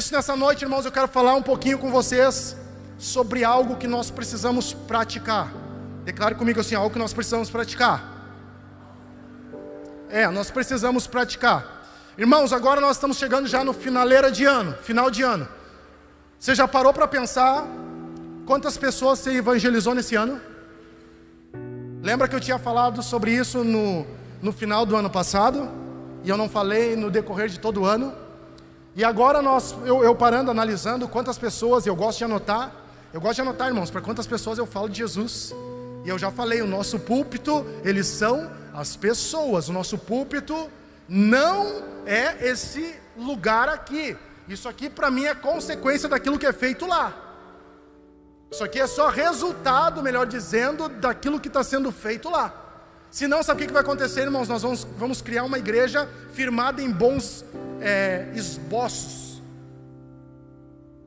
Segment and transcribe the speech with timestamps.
[0.00, 2.56] isso, nessa noite, irmãos, eu quero falar um pouquinho com vocês
[2.98, 5.52] sobre algo que nós precisamos praticar.
[6.06, 8.02] Declare comigo assim: algo que nós precisamos praticar.
[10.08, 11.84] É, nós precisamos praticar.
[12.16, 15.46] Irmãos, agora nós estamos chegando já no finaleira de ano, final de ano.
[16.38, 17.66] Você já parou para pensar
[18.46, 20.40] quantas pessoas você evangelizou nesse ano?
[22.02, 24.06] Lembra que eu tinha falado sobre isso no,
[24.40, 25.68] no final do ano passado?
[26.24, 28.29] E eu não falei no decorrer de todo o ano?
[28.94, 32.72] E agora nós, eu, eu parando, analisando quantas pessoas, eu gosto de anotar,
[33.12, 35.54] eu gosto de anotar, irmãos, para quantas pessoas eu falo de Jesus.
[36.04, 39.68] E eu já falei, o nosso púlpito, eles são as pessoas.
[39.68, 40.70] O nosso púlpito
[41.08, 44.16] não é esse lugar aqui.
[44.48, 47.14] Isso aqui para mim é consequência daquilo que é feito lá.
[48.50, 52.59] Isso aqui é só resultado, melhor dizendo, daquilo que está sendo feito lá.
[53.10, 54.48] Senão, sabe o que vai acontecer, irmãos?
[54.48, 57.44] Nós vamos, vamos criar uma igreja firmada em bons
[57.80, 59.42] é, esboços.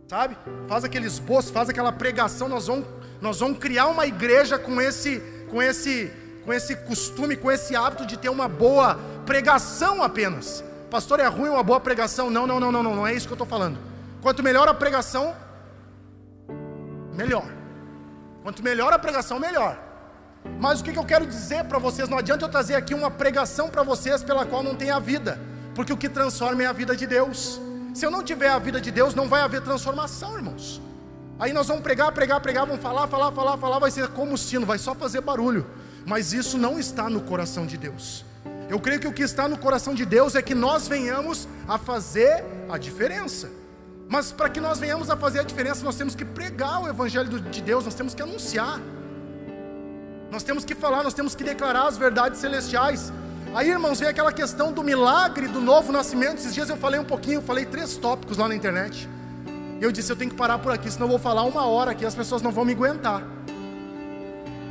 [0.07, 0.37] Sabe?
[0.67, 2.49] Faz aquele esboço, faz aquela pregação.
[2.49, 2.85] Nós vamos,
[3.21, 6.11] nós vamos criar uma igreja com esse, com esse,
[6.43, 10.61] com esse costume, com esse hábito de ter uma boa pregação apenas.
[10.91, 12.29] Pastor, é ruim uma boa pregação?
[12.29, 13.79] Não, não, não, não, não, não é isso que eu estou falando.
[14.21, 15.33] Quanto melhor a pregação,
[17.13, 17.45] melhor.
[18.43, 19.92] Quanto melhor a pregação, melhor.
[20.59, 22.07] Mas o que, eu quero dizer para vocês?
[22.09, 25.39] Não adianta eu trazer aqui uma pregação para vocês pela qual não tem a vida,
[25.75, 27.59] porque o que transforma é a vida de Deus.
[27.93, 30.81] Se eu não tiver a vida de Deus, não vai haver transformação, irmãos.
[31.39, 34.37] Aí nós vamos pregar, pregar, pregar, vamos falar, falar, falar, falar, vai ser como o
[34.37, 35.65] sino, vai só fazer barulho.
[36.05, 38.25] Mas isso não está no coração de Deus.
[38.69, 41.77] Eu creio que o que está no coração de Deus é que nós venhamos a
[41.77, 43.49] fazer a diferença.
[44.09, 47.39] Mas para que nós venhamos a fazer a diferença, nós temos que pregar o Evangelho
[47.39, 48.79] de Deus, nós temos que anunciar,
[50.33, 53.13] nós temos que falar, nós temos que declarar as verdades celestiais.
[53.53, 56.37] Aí, irmãos, vem aquela questão do milagre do novo nascimento.
[56.37, 59.07] Esses dias eu falei um pouquinho, falei três tópicos lá na internet.
[59.79, 62.03] Eu disse: eu tenho que parar por aqui, senão eu vou falar uma hora aqui,
[62.03, 63.21] as pessoas não vão me aguentar.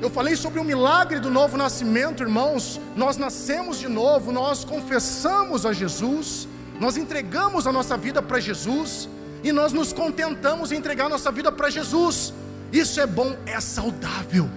[0.00, 2.80] Eu falei sobre o milagre do novo nascimento, irmãos.
[2.96, 6.48] Nós nascemos de novo, nós confessamos a Jesus,
[6.80, 9.08] nós entregamos a nossa vida para Jesus
[9.44, 12.34] e nós nos contentamos em entregar a nossa vida para Jesus.
[12.72, 14.50] Isso é bom, é saudável.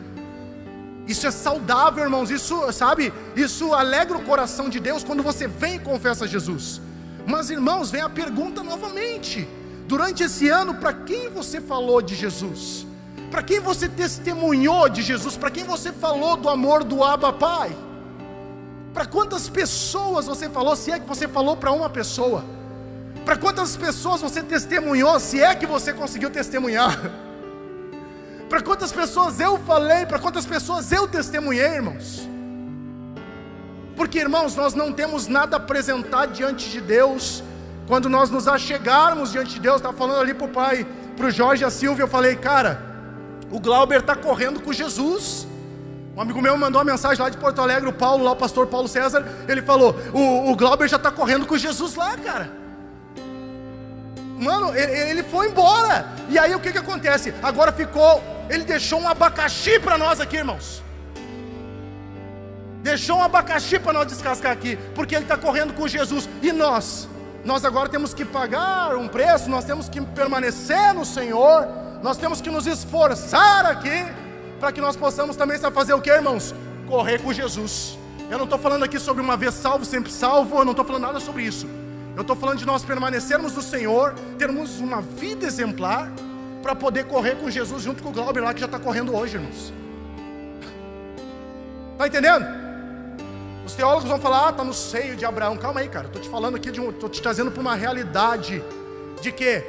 [1.07, 2.31] Isso é saudável, irmãos.
[2.31, 3.13] Isso, sabe?
[3.35, 6.81] Isso alegra o coração de Deus quando você vem e confessa Jesus.
[7.27, 9.47] Mas, irmãos, vem a pergunta novamente.
[9.87, 12.87] Durante esse ano, para quem você falou de Jesus?
[13.29, 15.37] Para quem você testemunhou de Jesus?
[15.37, 17.75] Para quem você falou do amor do Abba Pai?
[18.93, 22.45] Para quantas pessoas você falou, se é que você falou para uma pessoa?
[23.25, 26.97] Para quantas pessoas você testemunhou, se é que você conseguiu testemunhar?
[28.49, 32.27] Para quantas pessoas eu falei, para quantas pessoas eu testemunhei, irmãos?
[33.95, 37.43] Porque, irmãos, nós não temos nada a apresentar diante de Deus
[37.87, 39.77] quando nós nos achegarmos diante de Deus.
[39.77, 40.85] Estava falando ali para o pai,
[41.15, 42.81] para o Jorge e a Silvia, eu falei, cara,
[43.49, 45.47] o Glauber está correndo com Jesus.
[46.15, 48.67] Um amigo meu mandou uma mensagem lá de Porto Alegre, o Paulo, lá o pastor
[48.67, 52.64] Paulo César, ele falou: o, o Glauber já está correndo com Jesus lá, cara.
[54.37, 56.07] Mano, ele, foi embora.
[56.29, 57.33] E aí o que, que acontece?
[57.41, 60.83] Agora ficou, ele deixou um abacaxi para nós aqui, irmãos.
[62.83, 66.29] Deixou um abacaxi para nós descascar aqui, porque ele está correndo com Jesus.
[66.41, 67.07] E nós?
[67.43, 71.67] Nós agora temos que pagar um preço, nós temos que permanecer no Senhor
[72.05, 74.05] nós temos que nos esforçar aqui
[74.59, 76.53] para que nós possamos também fazer o que, irmãos?
[76.87, 77.97] Correr com Jesus.
[78.29, 81.01] Eu não estou falando aqui sobre uma vez salvo, sempre salvo, eu não estou falando
[81.01, 81.67] nada sobre isso.
[82.15, 86.09] Eu estou falando de nós permanecermos no Senhor, termos uma vida exemplar,
[86.63, 89.35] para poder correr com Jesus junto com o Glauber lá que já está correndo hoje,
[89.35, 89.73] irmãos.
[91.93, 92.45] Está entendendo?
[93.65, 95.57] Os teólogos vão falar, ah, está no seio de Abraão.
[95.57, 96.07] Calma aí, cara.
[96.07, 98.63] Estou te falando aqui, estou te trazendo para uma realidade
[99.21, 99.63] de que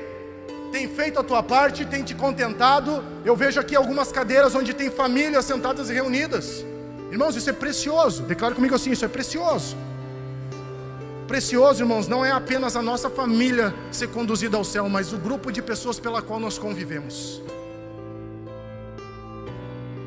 [0.70, 3.02] tem feito a tua parte, tem te contentado.
[3.24, 6.64] Eu vejo aqui algumas cadeiras onde tem famílias sentadas e reunidas.
[7.10, 8.22] Irmãos, isso é precioso.
[8.22, 9.76] Declare comigo assim: isso é precioso.
[11.26, 15.50] Precioso, irmãos, não é apenas a nossa família ser conduzida ao céu, mas o grupo
[15.50, 17.43] de pessoas pela qual nós convivemos.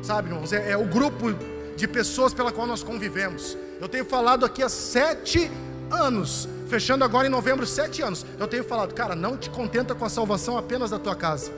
[0.02, 1.34] Sabe, irmãos, é, é o grupo
[1.76, 3.56] de pessoas pela qual nós convivemos.
[3.80, 5.50] Eu tenho falado aqui há sete
[5.90, 10.04] anos fechando agora em novembro sete anos, eu tenho falado, cara, não te contenta com
[10.04, 11.50] a salvação apenas da tua casa.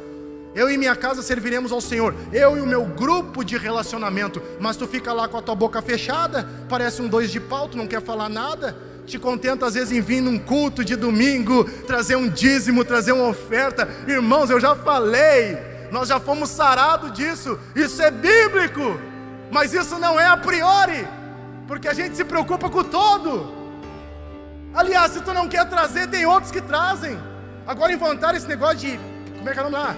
[0.55, 4.77] Eu e minha casa serviremos ao Senhor, eu e o meu grupo de relacionamento, mas
[4.77, 7.87] tu fica lá com a tua boca fechada, parece um dois de pau, tu não
[7.87, 8.75] quer falar nada,
[9.07, 13.29] te contenta às vezes em vir num culto de domingo, trazer um dízimo, trazer uma
[13.29, 13.89] oferta.
[14.07, 15.59] Irmãos, eu já falei,
[15.91, 18.99] nós já fomos sarados disso, isso é bíblico,
[19.51, 21.07] mas isso não é a priori,
[21.67, 23.63] porque a gente se preocupa com o todo.
[24.75, 27.19] Aliás, se tu não quer trazer, tem outros que trazem.
[27.67, 28.99] Agora inventaram esse negócio de.
[29.37, 29.97] Como é que é o nome lá?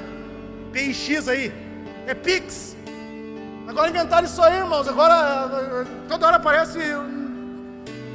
[0.73, 1.53] PX aí.
[2.07, 2.77] É Pix.
[3.69, 4.89] Agora inventaram isso aí, irmãos.
[4.89, 6.79] Agora toda hora aparece.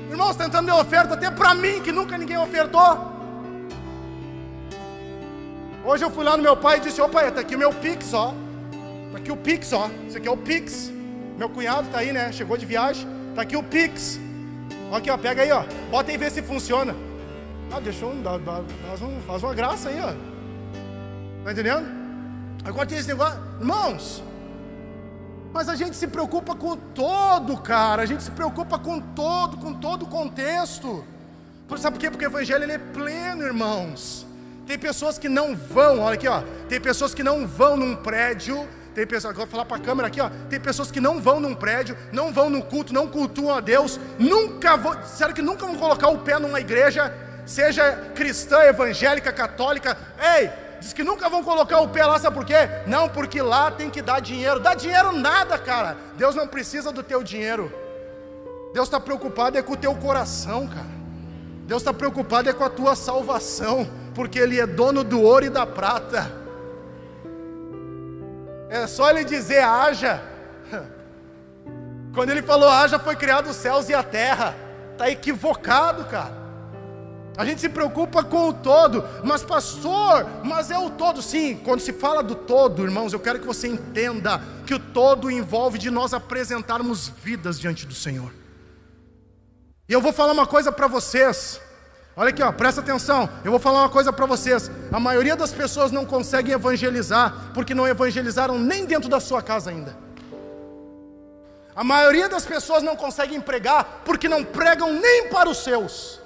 [0.09, 3.19] Irmãos, tentando dar oferta até para mim, que nunca ninguém ofertou.
[5.85, 7.71] Hoje eu fui lá no meu pai e disse: Ô pai, tá aqui o meu
[7.71, 8.33] Pix, ó.
[9.11, 9.89] Tá aqui o Pix, ó.
[10.07, 10.91] Isso aqui é o Pix.
[11.37, 12.31] Meu cunhado tá aí, né?
[12.31, 13.07] Chegou de viagem.
[13.35, 14.19] Tá aqui o Pix.
[14.91, 15.17] Aqui, ó.
[15.17, 15.63] Pega aí, ó.
[15.91, 16.95] Bota aí e vê se funciona.
[17.71, 20.13] Ah, deixou um, dá, dá, faz, um, faz uma graça aí, ó.
[21.43, 21.85] Tá entendendo?
[22.65, 23.39] Agora tem esse negócio.
[23.59, 24.23] Irmãos,
[25.51, 28.03] mas a gente se preocupa com todo, cara.
[28.03, 31.03] A gente se preocupa com todo, com todo o contexto.
[31.77, 32.09] Sabe por quê?
[32.09, 34.25] Porque o evangelho é pleno, irmãos.
[34.65, 36.43] Tem pessoas que não vão, olha aqui, ó.
[36.67, 38.67] Tem pessoas que não vão num prédio.
[38.93, 40.29] Tem pessoas, agora vou falar para a câmera aqui, ó.
[40.49, 43.99] Tem pessoas que não vão num prédio, não vão no culto, não cultuam a Deus,
[44.17, 47.13] nunca vão, sério que nunca vão colocar o pé numa igreja,
[47.45, 49.97] seja cristã, evangélica, católica.
[50.37, 50.49] Ei,
[50.79, 52.55] diz que nunca vão colocar o pé lá, sabe por quê?
[52.87, 54.59] Não, porque lá tem que dar dinheiro.
[54.59, 55.97] Dá dinheiro nada, cara.
[56.15, 57.71] Deus não precisa do teu dinheiro.
[58.73, 60.99] Deus está preocupado é com o teu coração, cara.
[61.65, 65.49] Deus está preocupado é com a tua salvação porque Ele é dono do ouro e
[65.49, 66.31] da prata.
[68.69, 70.21] É só Ele dizer haja.
[72.13, 74.55] Quando Ele falou haja, foi criado os céus e a terra.
[74.93, 76.38] Está equivocado, cara.
[77.39, 81.55] A gente se preocupa com o todo, mas pastor, mas é o todo, sim.
[81.55, 85.77] Quando se fala do todo, irmãos, eu quero que você entenda que o todo envolve
[85.77, 88.33] de nós apresentarmos vidas diante do Senhor.
[89.87, 91.61] E eu vou falar uma coisa para vocês.
[92.13, 93.29] Olha aqui, ó, presta atenção.
[93.45, 94.69] Eu vou falar uma coisa para vocês.
[94.91, 99.69] A maioria das pessoas não conseguem evangelizar porque não evangelizaram nem dentro da sua casa
[99.69, 99.95] ainda.
[101.73, 106.19] A maioria das pessoas não conseguem pregar porque não pregam nem para os seus.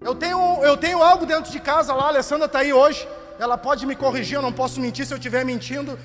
[0.00, 3.06] Eu tenho, eu tenho algo dentro de casa lá, a Alessandra está aí hoje.
[3.38, 5.98] Ela pode me corrigir, eu não posso mentir se eu estiver mentindo.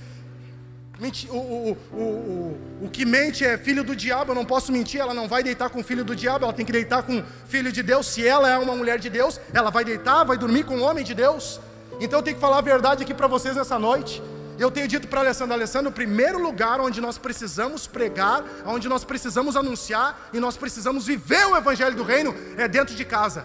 [1.30, 5.16] O, o, o, o, que mente é filho do diabo, eu não posso mentir, ela
[5.16, 8.06] não vai deitar com filho do diabo, ela tem que deitar com filho de Deus.
[8.06, 11.04] Se ela é uma mulher de Deus, ela vai deitar, vai dormir com um homem
[11.04, 11.60] de Deus.
[12.00, 14.22] Então eu tenho que falar a verdade aqui para vocês nessa noite.
[14.60, 19.04] Eu tenho dito para Alessandro, Alessandro, o primeiro lugar onde nós precisamos pregar, onde nós
[19.04, 23.44] precisamos anunciar e nós precisamos viver o evangelho do reino é dentro de casa.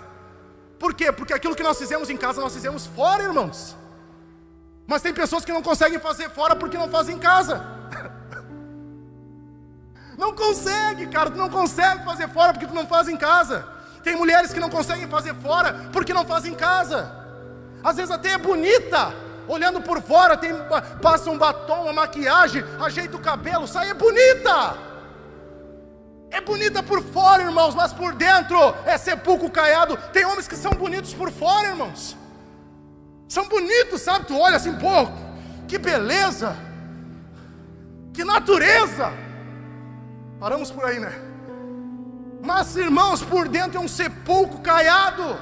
[0.79, 1.11] Por quê?
[1.11, 3.77] Porque aquilo que nós fizemos em casa, nós fizemos fora, irmãos.
[4.87, 7.65] Mas tem pessoas que não conseguem fazer fora porque não fazem em casa.
[10.17, 13.69] Não consegue, cara, tu não consegue fazer fora porque tu não faz em casa.
[14.03, 17.13] Tem mulheres que não conseguem fazer fora porque não fazem em casa.
[17.85, 19.13] Às vezes até é bonita,
[19.47, 20.53] olhando por fora, tem,
[21.03, 24.86] passa um batom, uma maquiagem, ajeita o cabelo, sai é bonita.
[26.37, 29.97] É bonita por fora, irmãos, mas por dentro é sepulcro caiado.
[30.13, 32.15] Tem homens que são bonitos por fora, irmãos.
[33.27, 34.27] São bonitos, sabe?
[34.27, 35.09] Tu olha assim, pô,
[35.67, 36.55] que beleza,
[38.13, 39.11] que natureza.
[40.39, 41.11] Paramos por aí, né?
[42.43, 45.39] Mas, irmãos, por dentro é um sepulcro caiado.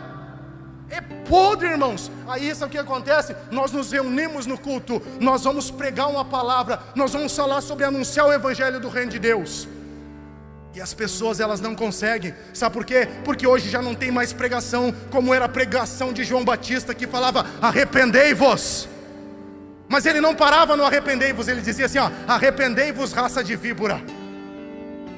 [0.88, 2.08] É podre, irmãos.
[2.28, 3.34] Aí sabe o que acontece?
[3.50, 8.28] Nós nos reunimos no culto, nós vamos pregar uma palavra, nós vamos falar sobre anunciar
[8.28, 9.66] o evangelho do reino de Deus.
[10.74, 12.34] E as pessoas elas não conseguem.
[12.52, 13.06] Sabe por quê?
[13.24, 17.06] Porque hoje já não tem mais pregação como era a pregação de João Batista que
[17.06, 18.88] falava: "Arrependei-vos".
[19.86, 24.02] Mas ele não parava no arrependei-vos, ele dizia assim, ó: "Arrependei-vos, raça de víbora".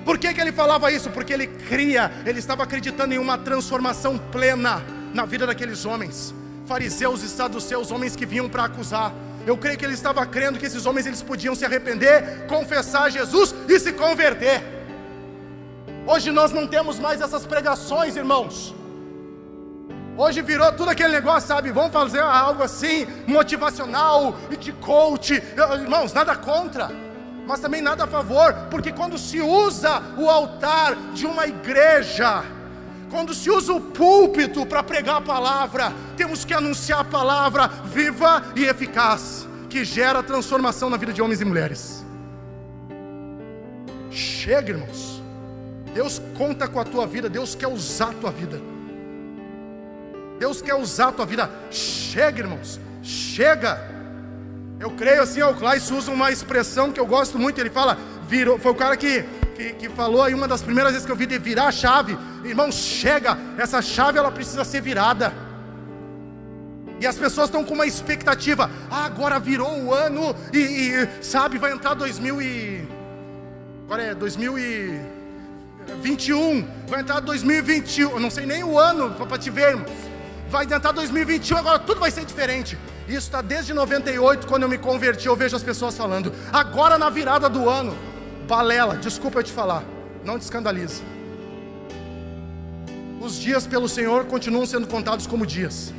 [0.05, 1.09] Por que, que ele falava isso?
[1.09, 4.83] Porque ele cria, ele estava acreditando em uma transformação plena
[5.15, 6.35] na vida daqueles homens,
[6.67, 9.13] fariseus e saduceus, homens que vinham para acusar.
[9.47, 13.55] Eu creio que ele estava crendo que esses homens eles podiam se arrepender, confessar Jesus
[13.69, 14.76] e se converter.
[16.07, 18.73] Hoje nós não temos mais essas pregações, irmãos.
[20.17, 21.73] Hoje virou tudo aquele negócio, sabe?
[21.73, 25.43] Vamos fazer algo assim, motivacional e de coach.
[25.83, 26.91] Irmãos, nada contra,
[27.47, 32.45] mas também nada a favor, porque quando se usa o altar de uma igreja,
[33.11, 38.43] quando se usa o púlpito para pregar a palavra, temos que anunciar a palavra viva
[38.55, 42.07] e eficaz, que gera transformação na vida de homens e mulheres.
[44.11, 45.16] Chega, irmãos.
[45.97, 48.61] Deus conta com a tua vida, Deus quer usar a tua vida.
[50.39, 51.51] Deus quer usar a tua vida.
[51.71, 53.81] Chega, irmãos, chega.
[54.79, 57.97] Eu creio assim, o Claes usa uma expressão que eu gosto muito, ele fala,
[58.29, 59.25] virou, foi o cara que,
[59.57, 62.19] que, que, falou aí uma das primeiras vezes que eu vi de virar a chave.
[62.45, 65.33] Irmãos, chega, essa chave ela precisa ser virada.
[67.01, 68.71] E as pessoas estão com uma expectativa.
[68.91, 72.87] Ah, agora virou o ano e, e sabe, vai entrar 2000 e
[73.87, 75.16] agora é 2000 e
[76.03, 79.91] 21, vai entrar 2021, eu não sei nem o ano para te ver, irmãos.
[80.49, 82.79] vai tentar 2021, agora tudo vai ser diferente.
[83.09, 86.33] Isso está desde 98, quando eu me converti, eu vejo as pessoas falando.
[86.53, 87.97] Agora na virada do ano,
[88.49, 89.85] balela, desculpa eu te falar,
[90.25, 91.03] não te escandalize.
[93.21, 95.93] Os dias pelo Senhor continuam sendo contados como dias.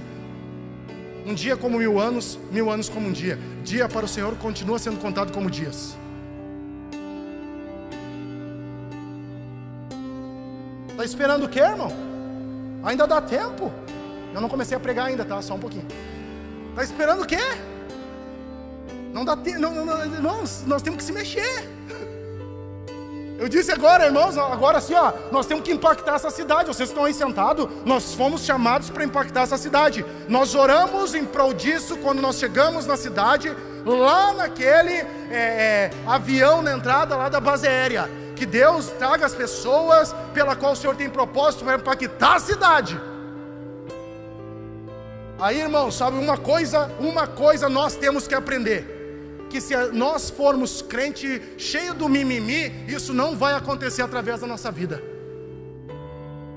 [1.25, 3.37] Um dia como mil anos, mil anos como um dia.
[3.63, 5.97] Dia para o Senhor continua sendo contado como dias.
[10.97, 11.91] Está esperando o que, irmão?
[12.83, 13.71] Ainda dá tempo.
[14.33, 15.39] Eu não comecei a pregar ainda, tá?
[15.43, 15.85] Só um pouquinho.
[16.71, 17.37] Está esperando o quê?
[19.13, 19.59] Não dá tempo.
[19.59, 21.69] Não, não, irmãos, nós temos que se mexer.
[23.37, 26.69] Eu disse agora, irmãos, agora assim, ó, nós temos que impactar essa cidade.
[26.69, 30.03] Vocês estão aí sentados, nós fomos chamados para impactar essa cidade.
[30.27, 36.63] Nós oramos em prol disso quando nós chegamos na cidade, lá naquele é, é, avião
[36.63, 38.09] na entrada lá da base aérea.
[38.37, 43.01] Que Deus traga as pessoas pela qual o Senhor tem propósito para impactar a cidade.
[45.39, 48.97] Aí, irmãos, sabe uma coisa, uma coisa nós temos que aprender
[49.49, 54.71] que se nós formos crente cheio do mimimi, isso não vai acontecer através da nossa
[54.71, 55.01] vida.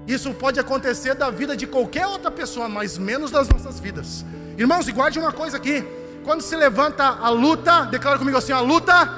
[0.07, 4.25] Isso pode acontecer da vida de qualquer outra pessoa, mas menos das nossas vidas.
[4.59, 5.87] Irmãos, e guarde uma coisa aqui:
[6.25, 9.09] quando se levanta a luta, declara comigo assim: a luta,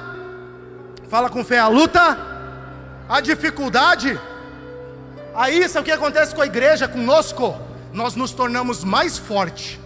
[1.09, 2.32] fala com fé, a luta,
[3.07, 4.19] a dificuldade.
[5.35, 7.55] Aí, sabe o que acontece com a igreja, conosco?
[7.91, 9.79] Nós nos tornamos mais fortes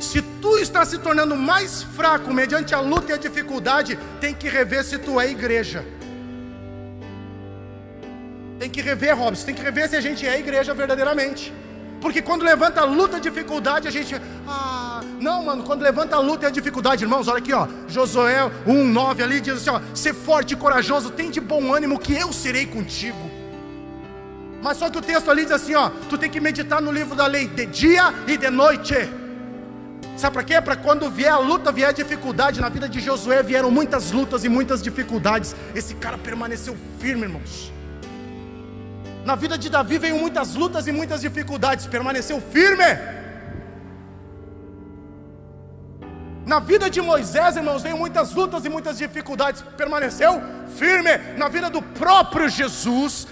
[0.00, 4.48] se tu está se tornando mais fraco mediante a luta e a dificuldade, tem que
[4.48, 5.84] rever se tu é igreja.
[8.58, 11.52] Tem que rever, Robson, tem que rever se a gente é igreja verdadeiramente.
[12.00, 14.14] Porque quando levanta a luta e a dificuldade, a gente.
[14.48, 14.89] Ah,
[15.20, 17.68] não, mano, quando levanta a luta e a dificuldade, irmãos, olha aqui, ó.
[17.86, 22.14] Josué 1,9 ali diz assim: ó, ser forte e corajoso, tem de bom ânimo, que
[22.14, 23.30] eu serei contigo.
[24.62, 27.14] Mas só que o texto ali diz assim: ó, tu tem que meditar no livro
[27.14, 28.94] da lei de dia e de noite.
[30.16, 30.60] Sabe para quê?
[30.60, 32.60] Para quando vier a luta, vier a dificuldade.
[32.60, 35.54] Na vida de Josué vieram muitas lutas e muitas dificuldades.
[35.74, 37.72] Esse cara permaneceu firme, irmãos.
[39.24, 41.86] Na vida de Davi veio muitas lutas e muitas dificuldades.
[41.86, 43.19] Permaneceu firme.
[46.50, 49.62] Na vida de Moisés, irmãos, veio muitas lutas e muitas dificuldades.
[49.76, 50.42] Permaneceu
[50.76, 51.16] firme.
[51.36, 53.28] Na vida do próprio Jesus,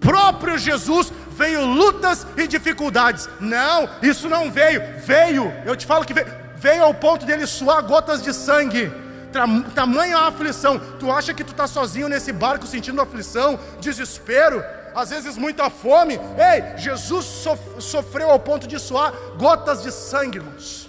[0.00, 3.28] próprio Jesus veio lutas e dificuldades.
[3.38, 4.82] Não, isso não veio.
[5.04, 8.90] Veio, eu te falo que veio, veio ao ponto dele suar gotas de sangue.
[9.72, 10.76] Tamanha aflição.
[10.98, 14.60] Tu acha que tu está sozinho nesse barco sentindo aflição, desespero,
[14.92, 16.14] às vezes muita fome?
[16.36, 17.46] Ei, Jesus
[17.78, 20.85] sofreu ao ponto de suar gotas de sangue, irmãos.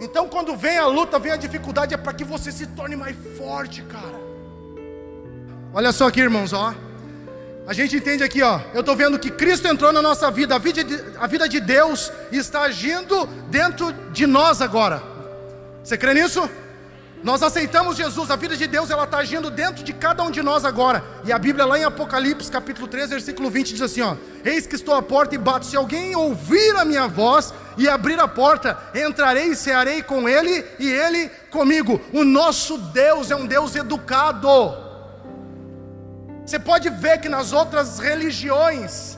[0.00, 3.16] Então, quando vem a luta, vem a dificuldade, é para que você se torne mais
[3.38, 4.20] forte, cara.
[5.72, 6.74] Olha só aqui, irmãos, ó.
[7.66, 8.60] A gente entende aqui, ó.
[8.74, 11.60] Eu estou vendo que Cristo entrou na nossa vida, a vida, de, a vida de
[11.60, 15.02] Deus está agindo dentro de nós agora.
[15.82, 16.48] Você crê nisso?
[17.24, 20.42] Nós aceitamos Jesus, a vida de Deus ela está agindo dentro de cada um de
[20.42, 21.02] nós agora.
[21.24, 24.14] E a Bíblia lá em Apocalipse, capítulo 3, versículo 20, diz assim: ó,
[24.44, 25.64] Eis que estou à porta e bato.
[25.64, 30.66] Se alguém ouvir a minha voz e abrir a porta, entrarei e cearei com ele
[30.78, 31.98] e ele comigo.
[32.12, 34.76] O nosso Deus é um Deus educado.
[36.44, 39.16] Você pode ver que nas outras religiões,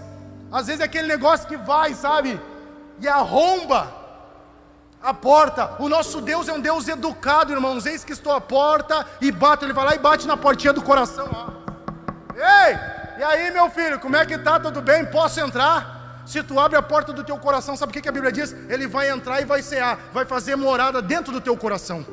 [0.53, 2.41] às vezes é aquele negócio que vai, sabe,
[3.01, 4.06] e arromba
[5.07, 5.77] a porta.
[5.79, 7.87] O nosso Deus é um Deus educado, irmãos.
[7.87, 9.65] Eis que estou à porta e bato.
[9.65, 11.29] Ele vai lá e bate na portinha do coração.
[11.33, 12.35] Ó.
[12.35, 12.77] Ei,
[13.19, 14.59] e aí, meu filho, como é que tá?
[14.59, 15.07] Tudo bem?
[15.07, 16.25] Posso entrar?
[16.27, 18.53] Se tu abre a porta do teu coração, sabe o que, a Bíblia diz?
[18.69, 22.05] Ele vai entrar e vai cear, vai fazer morada dentro do teu coração.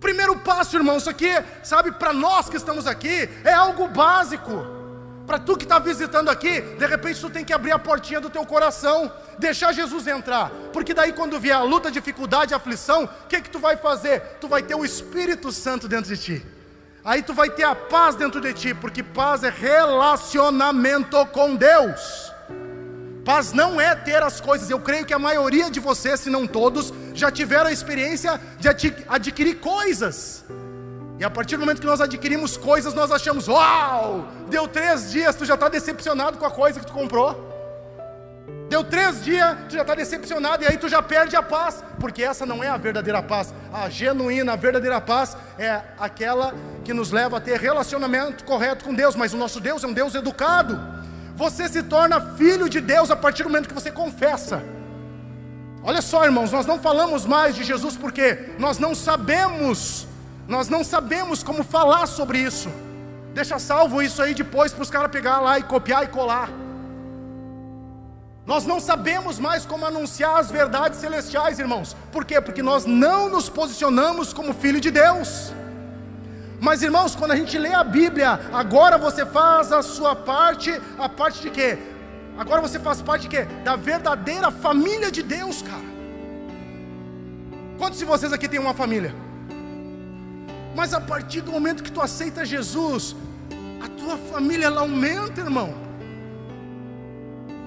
[0.00, 1.30] Primeiro passo, irmão, isso aqui,
[1.62, 4.75] sabe, para nós que estamos aqui, é algo básico.
[5.26, 8.30] Para tu que está visitando aqui, de repente tu tem que abrir a portinha do
[8.30, 13.04] teu coração, deixar Jesus entrar, porque daí quando vier a luta, a dificuldade, a aflição,
[13.04, 14.20] o que que tu vai fazer?
[14.40, 16.46] Tu vai ter o Espírito Santo dentro de ti.
[17.04, 22.32] Aí tu vai ter a paz dentro de ti, porque paz é relacionamento com Deus.
[23.24, 24.70] Paz não é ter as coisas.
[24.70, 28.68] Eu creio que a maioria de vocês, se não todos, já tiveram a experiência de
[29.08, 30.44] adquirir coisas.
[31.18, 34.28] E a partir do momento que nós adquirimos coisas, nós achamos: Uau!
[34.48, 37.54] Deu três dias, tu já está decepcionado com a coisa que tu comprou.
[38.68, 42.22] Deu três dias, tu já está decepcionado e aí tu já perde a paz, porque
[42.22, 43.54] essa não é a verdadeira paz.
[43.72, 46.52] A genuína, a verdadeira paz é aquela
[46.84, 49.14] que nos leva a ter relacionamento correto com Deus.
[49.14, 50.78] Mas o nosso Deus é um Deus educado.
[51.34, 54.62] Você se torna filho de Deus a partir do momento que você confessa.
[55.82, 60.05] Olha só, irmãos, nós não falamos mais de Jesus porque nós não sabemos,
[60.48, 62.70] nós não sabemos como falar sobre isso.
[63.34, 66.48] Deixa salvo isso aí depois para os caras pegar lá e copiar e colar.
[68.46, 71.96] Nós não sabemos mais como anunciar as verdades celestiais, irmãos.
[72.12, 72.40] Por quê?
[72.40, 75.52] Porque nós não nos posicionamos como filho de Deus.
[76.60, 81.08] Mas irmãos, quando a gente lê a Bíblia, agora você faz a sua parte, a
[81.08, 81.76] parte de quê?
[82.38, 83.46] Agora você faz parte de quê?
[83.64, 85.86] Da verdadeira família de Deus, cara.
[87.76, 89.25] Quantos de vocês aqui têm uma família?
[90.76, 93.16] Mas a partir do momento que tu aceita Jesus,
[93.84, 95.74] a tua família ela aumenta, irmão.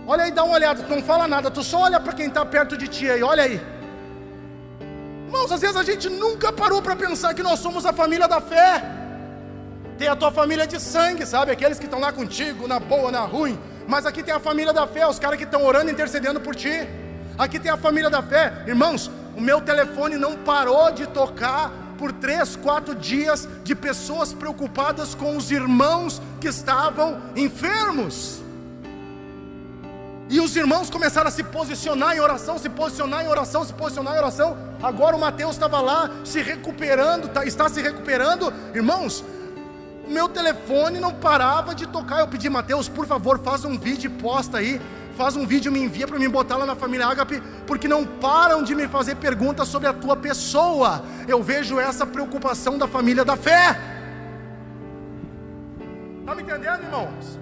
[0.05, 2.45] Olha aí, dá uma olhada, tu não fala nada, tu só olha para quem está
[2.45, 3.59] perto de ti aí, olha aí.
[5.25, 8.39] Irmãos, às vezes a gente nunca parou para pensar que nós somos a família da
[8.39, 8.83] fé.
[9.97, 11.51] Tem a tua família de sangue, sabe?
[11.51, 13.59] Aqueles que estão lá contigo, na boa, na ruim.
[13.87, 16.87] Mas aqui tem a família da fé, os caras que estão orando intercedendo por ti.
[17.37, 18.53] Aqui tem a família da fé.
[18.67, 25.13] Irmãos, o meu telefone não parou de tocar por três, quatro dias de pessoas preocupadas
[25.13, 28.41] com os irmãos que estavam enfermos.
[30.29, 34.15] E os irmãos começaram a se posicionar em oração, se posicionar em oração, se posicionar
[34.15, 34.57] em oração.
[34.81, 38.53] Agora o Mateus estava lá se recuperando, tá, está se recuperando.
[38.73, 39.25] Irmãos,
[40.07, 42.19] o meu telefone não parava de tocar.
[42.19, 44.79] Eu pedi, Mateus, por favor, faz um vídeo e posta aí.
[45.19, 48.63] Faz um vídeo, me envia para me botar lá na família Agape, porque não param
[48.63, 51.03] de me fazer perguntas sobre a tua pessoa.
[51.27, 53.77] Eu vejo essa preocupação da família da fé.
[56.21, 57.37] Está me entendendo, irmãos?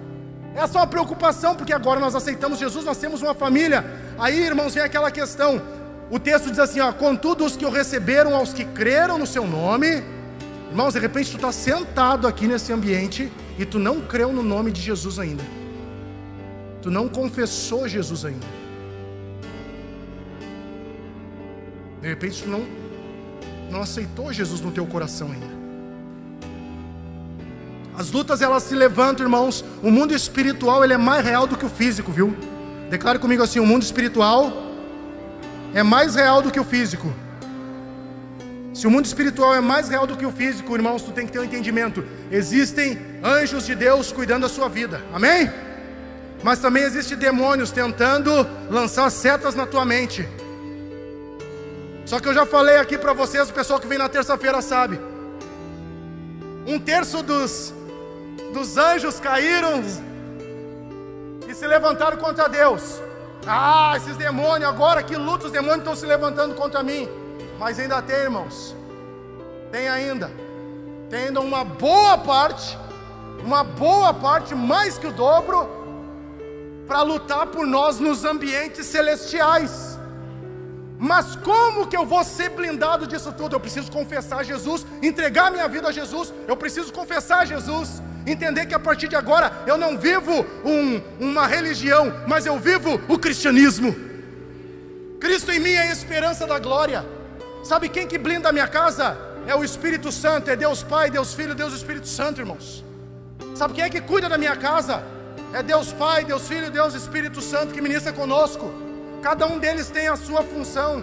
[0.56, 3.84] Essa é uma preocupação, porque agora nós aceitamos Jesus, nós temos uma família.
[4.18, 5.62] Aí, irmãos, vem aquela questão.
[6.10, 9.46] O texto diz assim: ó, contudo, os que o receberam, aos que creram no seu
[9.46, 10.02] nome.
[10.68, 14.72] Irmãos, de repente tu está sentado aqui nesse ambiente e tu não creu no nome
[14.72, 15.57] de Jesus ainda.
[16.88, 18.46] Tu não confessou Jesus ainda.
[22.00, 22.66] De repente tu não,
[23.70, 25.54] não aceitou Jesus no teu coração ainda.
[27.94, 29.62] As lutas elas se levantam, irmãos.
[29.82, 32.34] O mundo espiritual ele é mais real do que o físico, viu?
[32.88, 34.50] Declare comigo assim: o mundo espiritual
[35.74, 37.12] é mais real do que o físico.
[38.72, 41.32] Se o mundo espiritual é mais real do que o físico, irmãos, tu tem que
[41.32, 42.02] ter um entendimento.
[42.30, 45.02] Existem anjos de Deus cuidando da sua vida.
[45.12, 45.67] Amém?
[46.42, 48.30] Mas também existem demônios tentando
[48.70, 50.28] lançar setas na tua mente.
[52.06, 55.00] Só que eu já falei aqui para vocês, o pessoal que vem na terça-feira sabe.
[56.66, 57.74] Um terço dos
[58.52, 59.82] dos anjos caíram
[61.46, 63.00] e se levantaram contra Deus.
[63.46, 67.08] Ah, esses demônios, agora que luta, os demônios estão se levantando contra mim.
[67.58, 68.74] Mas ainda tem, irmãos.
[69.70, 70.30] Tem ainda.
[71.08, 72.78] Tem ainda uma boa parte,
[73.42, 75.68] uma boa parte, mais que o dobro,
[76.88, 79.98] para lutar por nós nos ambientes celestiais.
[80.98, 83.54] Mas como que eu vou ser blindado disso tudo?
[83.54, 86.34] Eu preciso confessar Jesus, entregar minha vida a Jesus.
[86.48, 91.46] Eu preciso confessar Jesus entender que a partir de agora eu não vivo um, uma
[91.46, 93.94] religião, mas eu vivo o cristianismo.
[95.20, 97.04] Cristo em mim é a esperança da glória.
[97.64, 99.16] Sabe quem que blinda a minha casa?
[99.46, 102.84] É o Espírito Santo, é Deus Pai, Deus Filho, Deus Espírito Santo, irmãos.
[103.54, 105.02] Sabe quem é que cuida da minha casa?
[105.52, 108.70] É Deus Pai, Deus Filho, Deus Espírito Santo que ministra conosco.
[109.22, 111.02] Cada um deles tem a sua função.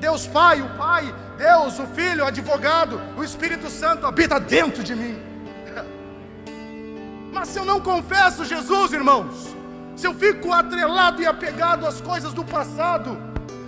[0.00, 4.94] Deus Pai, o Pai, Deus, o Filho, o advogado, o Espírito Santo habita dentro de
[4.94, 5.18] mim.
[7.32, 9.54] Mas se eu não confesso Jesus, irmãos,
[9.96, 13.16] se eu fico atrelado e apegado às coisas do passado,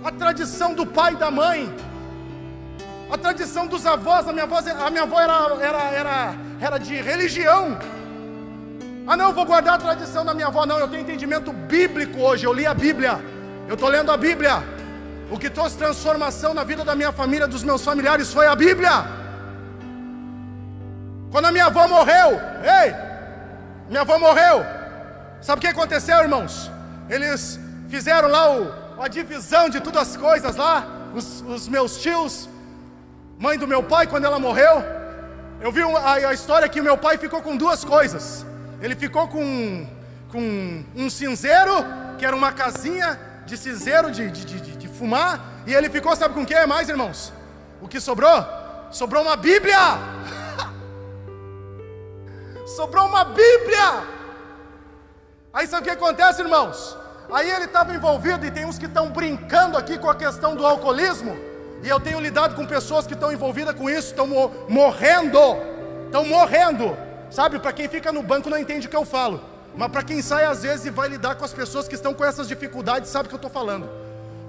[0.03, 1.73] a tradição do pai e da mãe,
[3.09, 6.95] a tradição dos avós, a minha avó, a minha avó era, era, era, era de
[7.01, 7.77] religião.
[9.07, 10.65] Ah, não, vou guardar a tradição da minha avó.
[10.65, 12.45] Não, eu tenho entendimento bíblico hoje.
[12.45, 13.13] Eu li a Bíblia.
[13.65, 14.61] Eu estou lendo a Bíblia.
[15.31, 18.91] O que trouxe transformação na vida da minha família, dos meus familiares, foi a Bíblia.
[21.31, 22.29] Quando a minha avó morreu,
[22.79, 22.93] ei,
[23.89, 24.65] minha avó morreu.
[25.41, 26.69] Sabe o que aconteceu, irmãos?
[27.09, 30.85] Eles fizeram lá o, a divisão de todas as coisas lá.
[31.15, 32.49] Os, os, meus tios,
[33.39, 34.83] mãe do meu pai, quando ela morreu.
[35.61, 38.45] Eu vi a, a história que meu pai ficou com duas coisas.
[38.81, 39.87] Ele ficou com,
[40.31, 41.73] com um cinzeiro,
[42.17, 45.63] que era uma casinha de cinzeiro de, de, de, de fumar.
[45.65, 47.33] E ele ficou, sabe com o que mais, irmãos?
[47.81, 48.45] O que sobrou?
[48.91, 49.77] Sobrou uma Bíblia
[52.67, 54.03] sobrou uma Bíblia.
[55.53, 56.97] Aí sabe o que acontece, irmãos?
[57.31, 60.65] Aí ele estava envolvido, e tem uns que estão brincando aqui com a questão do
[60.65, 61.35] alcoolismo,
[61.83, 64.27] e eu tenho lidado com pessoas que estão envolvidas com isso, estão
[64.69, 65.39] morrendo,
[66.05, 66.97] estão morrendo.
[67.29, 69.41] Sabe, para quem fica no banco não entende o que eu falo,
[69.75, 72.23] mas para quem sai às vezes e vai lidar com as pessoas que estão com
[72.23, 73.89] essas dificuldades, sabe o que eu estou falando.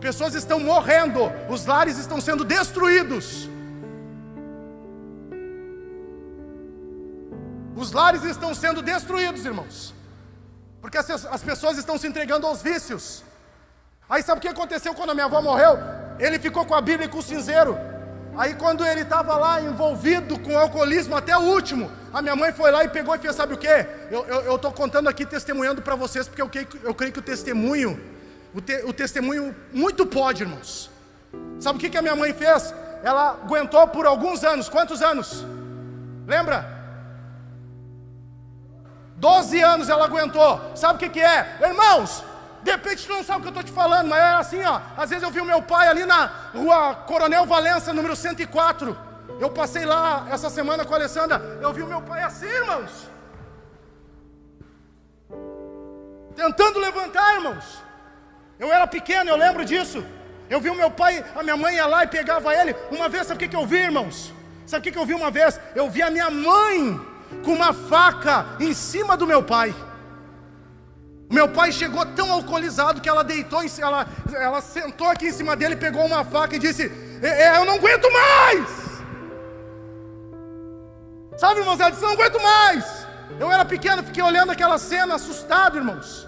[0.01, 3.49] Pessoas estão morrendo, os lares estão sendo destruídos.
[7.77, 9.95] Os lares estão sendo destruídos, irmãos.
[10.81, 13.23] Porque as, as pessoas estão se entregando aos vícios.
[14.09, 15.79] Aí sabe o que aconteceu quando a minha avó morreu?
[16.19, 17.77] Ele ficou com a Bíblia e com o cinzeiro.
[18.39, 22.71] Aí quando ele estava lá envolvido com alcoolismo até o último, a minha mãe foi
[22.71, 23.67] lá e pegou e fez, sabe o que?
[24.47, 28.01] Eu estou contando aqui, testemunhando para vocês, porque eu creio, eu creio que o testemunho,
[28.55, 30.89] o, te, o, testemunho muito pode, irmãos.
[31.59, 32.73] Sabe o que, que a minha mãe fez?
[33.03, 35.45] Ela aguentou por alguns anos, quantos anos?
[36.25, 36.79] Lembra?
[39.17, 40.61] Doze anos ela aguentou.
[40.77, 41.59] Sabe o que, que é?
[41.61, 42.23] Irmãos,
[42.63, 44.81] de repente tu não sabe o que eu estou te falando, mas era assim, ó.
[44.97, 48.97] Às vezes eu vi o meu pai ali na rua Coronel Valença, número 104.
[49.41, 51.59] Eu passei lá essa semana com a Alessandra.
[51.61, 53.09] Eu vi o meu pai assim, irmãos.
[56.35, 57.83] Tentando levantar, irmãos.
[58.59, 60.05] Eu era pequeno, eu lembro disso.
[60.51, 62.75] Eu vi o meu pai, a minha mãe ia lá e pegava ele.
[62.91, 64.33] Uma vez, sabe o que, que eu vi, irmãos?
[64.67, 65.61] Sabe o que, que eu vi uma vez?
[65.75, 67.01] Eu vi a minha mãe
[67.45, 69.75] com uma faca em cima do meu pai.
[71.31, 75.55] Meu pai chegou tão alcoolizado que ela deitou, em, ela, ela sentou aqui em cima
[75.55, 76.91] dele, pegou uma faca e disse:
[77.23, 78.69] é, é, Eu não aguento mais.
[81.37, 83.07] Sabe, irmãos, ela disse: Não aguento mais.
[83.39, 86.27] Eu era pequeno, fiquei olhando aquela cena, assustado, irmãos.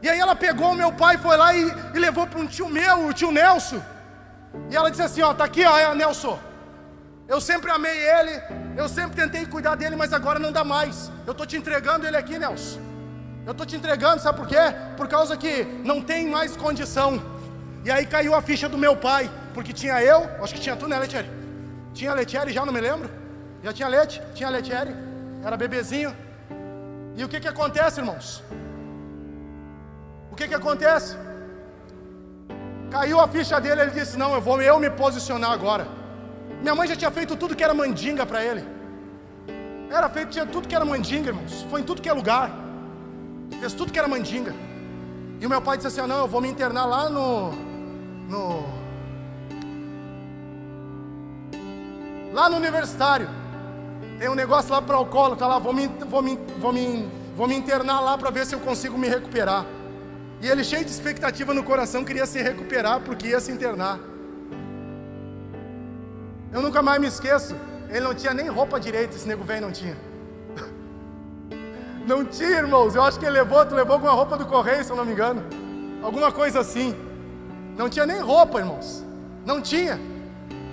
[0.00, 2.68] E aí ela pegou o meu pai, foi lá e, e levou para um tio
[2.68, 3.82] meu, o tio Nelson.
[4.70, 6.38] E ela disse assim: Ó, tá aqui, ó, é, Nelson.
[7.28, 8.42] Eu sempre amei ele,
[8.74, 11.12] eu sempre tentei cuidar dele, mas agora não dá mais.
[11.26, 12.87] Eu estou te entregando ele aqui, Nelson.
[13.48, 14.62] Eu estou te entregando, sabe por quê?
[14.94, 17.10] Por causa que não tem mais condição.
[17.82, 20.86] E aí caiu a ficha do meu pai, porque tinha eu, acho que tinha tu,
[20.86, 21.30] né, Letieri?
[21.94, 23.08] Tinha Letieri já, não me lembro?
[23.62, 24.20] Já tinha leite?
[24.34, 24.94] Tinha Letieri?
[25.42, 26.14] Era bebezinho.
[27.16, 28.44] E o que que acontece, irmãos?
[30.30, 31.16] O que que acontece?
[32.90, 35.88] Caiu a ficha dele, ele disse: Não, eu vou eu me posicionar agora.
[36.60, 38.62] Minha mãe já tinha feito tudo que era mandinga para ele.
[39.90, 41.66] Era feito, tinha tudo que era mandinga, irmãos.
[41.70, 42.67] Foi em tudo que é lugar
[43.60, 44.54] fez tudo que era mandinga.
[45.40, 47.52] E o meu pai disse assim: Não, eu vou me internar lá no.
[48.28, 48.78] no
[52.32, 53.28] lá no universitário.
[54.18, 57.08] Tem um negócio lá para o colo, tá lá, vou me, vou me, vou me,
[57.36, 59.64] vou me internar lá para ver se eu consigo me recuperar.
[60.40, 63.98] E ele, cheio de expectativa no coração, queria se recuperar porque ia se internar.
[66.52, 67.54] Eu nunca mais me esqueço.
[67.88, 69.96] Ele não tinha nem roupa direita, esse nego velho não tinha.
[72.08, 72.94] Não tinha, irmãos.
[72.94, 75.12] Eu acho que ele levou, tu levou alguma roupa do correio, se eu não me
[75.12, 75.44] engano.
[76.02, 76.96] Alguma coisa assim.
[77.76, 79.04] Não tinha nem roupa, irmãos.
[79.44, 80.00] Não tinha.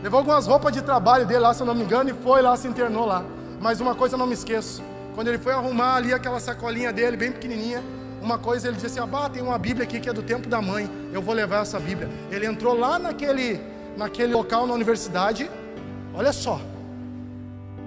[0.01, 2.55] Levou algumas roupas de trabalho dele lá, se eu não me engano, e foi lá,
[2.55, 3.21] se internou lá.
[3.59, 4.81] Mas uma coisa eu não me esqueço.
[5.13, 7.83] Quando ele foi arrumar ali aquela sacolinha dele, bem pequenininha,
[8.21, 10.61] uma coisa ele disse assim: ah, tem uma Bíblia aqui que é do tempo da
[10.61, 10.89] mãe.
[11.11, 12.09] Eu vou levar essa Bíblia.
[12.31, 13.59] Ele entrou lá naquele,
[13.97, 15.51] naquele local na universidade.
[16.13, 16.61] Olha só,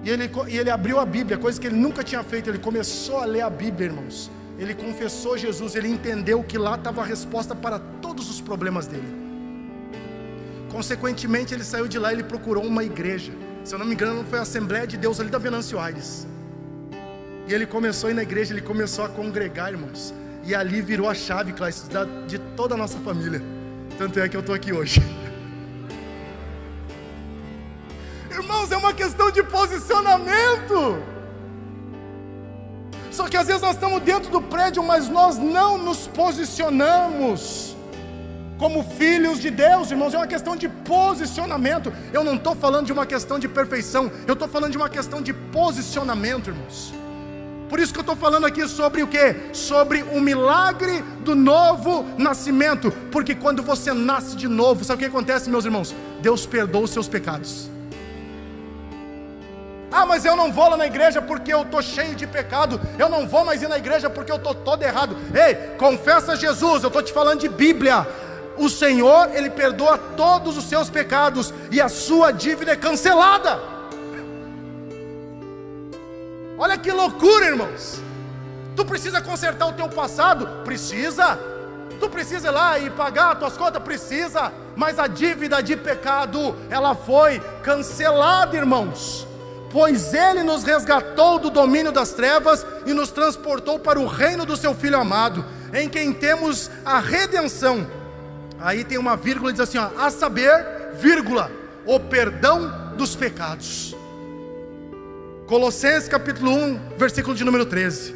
[0.03, 2.49] e ele, e ele abriu a Bíblia, coisa que ele nunca tinha feito.
[2.49, 4.31] Ele começou a ler a Bíblia, irmãos.
[4.57, 9.07] Ele confessou Jesus, ele entendeu que lá estava a resposta para todos os problemas dele.
[10.69, 13.31] Consequentemente, ele saiu de lá e ele procurou uma igreja.
[13.63, 16.27] Se eu não me engano, foi a Assembleia de Deus ali da Venâncio Aires.
[17.47, 20.13] E ele começou a ir na igreja, ele começou a congregar, irmãos.
[20.45, 21.83] E ali virou a chave, Cláudio,
[22.27, 23.41] de toda a nossa família.
[23.97, 25.01] Tanto é que eu estou aqui hoje.
[28.49, 30.97] Irmãos, é uma questão de posicionamento.
[33.11, 37.75] Só que às vezes nós estamos dentro do prédio, mas nós não nos posicionamos
[38.57, 40.15] como filhos de Deus, irmãos.
[40.15, 41.93] É uma questão de posicionamento.
[42.11, 45.21] Eu não estou falando de uma questão de perfeição, eu estou falando de uma questão
[45.21, 46.91] de posicionamento, irmãos.
[47.69, 49.35] Por isso que eu estou falando aqui sobre o que?
[49.53, 52.91] Sobre o milagre do novo nascimento.
[53.11, 55.95] Porque quando você nasce de novo, sabe o que acontece, meus irmãos?
[56.19, 57.69] Deus perdoa os seus pecados.
[59.91, 62.79] Ah, mas eu não vou lá na igreja porque eu estou cheio de pecado.
[62.97, 65.15] Eu não vou mais ir na igreja porque eu estou todo errado.
[65.33, 68.07] Ei, confessa Jesus, eu estou te falando de Bíblia.
[68.57, 73.59] O Senhor, Ele perdoa todos os seus pecados e a sua dívida é cancelada.
[76.57, 77.99] Olha que loucura, irmãos.
[78.75, 80.63] Tu precisa consertar o teu passado?
[80.63, 81.39] Precisa.
[81.99, 83.81] Tu precisa ir lá e pagar as tuas contas?
[83.81, 84.51] Precisa.
[84.75, 89.28] Mas a dívida de pecado, ela foi cancelada, irmãos
[89.71, 94.57] pois ele nos resgatou do domínio das trevas e nos transportou para o reino do
[94.57, 97.87] seu Filho amado, em quem temos a redenção.
[98.59, 101.51] Aí tem uma vírgula, diz assim: ó, a saber, vírgula,
[101.85, 103.95] o perdão dos pecados.
[105.47, 108.15] Colossenses capítulo 1, versículo de número 13.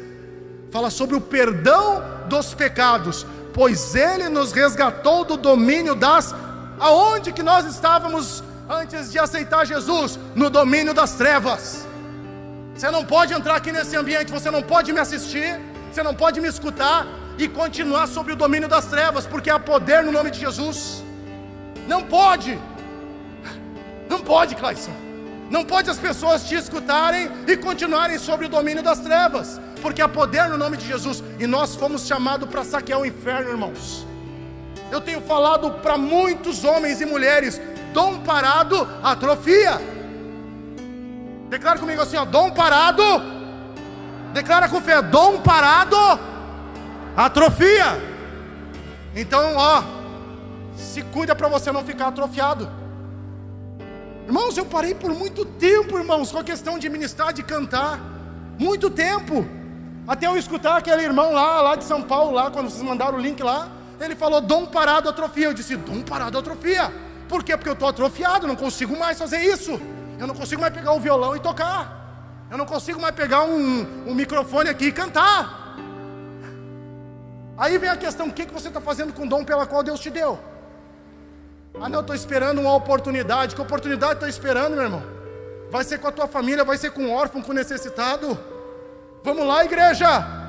[0.70, 6.34] Fala sobre o perdão dos pecados, pois ele nos resgatou do domínio das
[6.78, 11.86] aonde que nós estávamos antes de aceitar Jesus no domínio das trevas.
[12.74, 15.60] Você não pode entrar aqui nesse ambiente, você não pode me assistir,
[15.92, 17.06] você não pode me escutar
[17.38, 21.02] e continuar sobre o domínio das trevas, porque há poder no nome de Jesus.
[21.86, 22.58] Não pode,
[24.08, 24.92] não pode, Clayson.
[25.50, 30.08] Não pode as pessoas te escutarem e continuarem sobre o domínio das trevas, porque há
[30.08, 34.06] poder no nome de Jesus e nós fomos chamados para saquear o inferno, irmãos.
[34.90, 37.60] Eu tenho falado para muitos homens e mulheres:
[37.94, 39.80] dom parado atrofia.
[41.48, 43.02] Declara comigo assim: ó, dom parado.
[44.34, 45.96] Declara com fé: dom parado
[47.16, 47.88] atrofia.
[49.14, 49.82] Então, ó,
[50.76, 52.68] se cuida para você não ficar atrofiado.
[54.26, 58.00] Irmãos, eu parei por muito tempo, irmãos, com a questão de ministrar, de cantar.
[58.58, 59.46] Muito tempo.
[60.08, 63.20] Até eu escutar aquele irmão lá, lá de São Paulo, lá, quando vocês mandaram o
[63.20, 63.68] link lá,
[64.00, 65.46] ele falou dom parado atrofia.
[65.46, 66.90] Eu disse, dom parado atrofia.
[67.28, 67.56] Por quê?
[67.56, 69.80] Porque eu estou atrofiado, não consigo mais fazer isso.
[70.18, 72.46] Eu não consigo mais pegar o violão e tocar.
[72.50, 75.76] Eu não consigo mais pegar um, um microfone aqui e cantar.
[77.56, 79.82] Aí vem a questão: o que, que você está fazendo com o dom pela qual
[79.82, 80.38] Deus te deu?
[81.80, 83.54] Ah, não, estou esperando uma oportunidade.
[83.54, 85.02] Que oportunidade estou esperando, meu irmão?
[85.70, 88.38] Vai ser com a tua família, vai ser com o órfão, com o necessitado.
[89.24, 90.43] Vamos lá, igreja.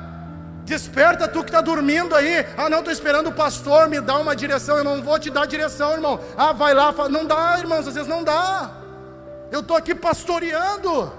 [0.65, 2.43] Desperta tu que está dormindo aí.
[2.57, 4.77] Ah, não, estou esperando o pastor me dar uma direção.
[4.77, 6.19] Eu não vou te dar direção, irmão.
[6.35, 6.91] Ah, vai lá.
[7.07, 8.71] Não dá, irmãos, às vezes não dá.
[9.51, 11.13] Eu estou aqui pastoreando.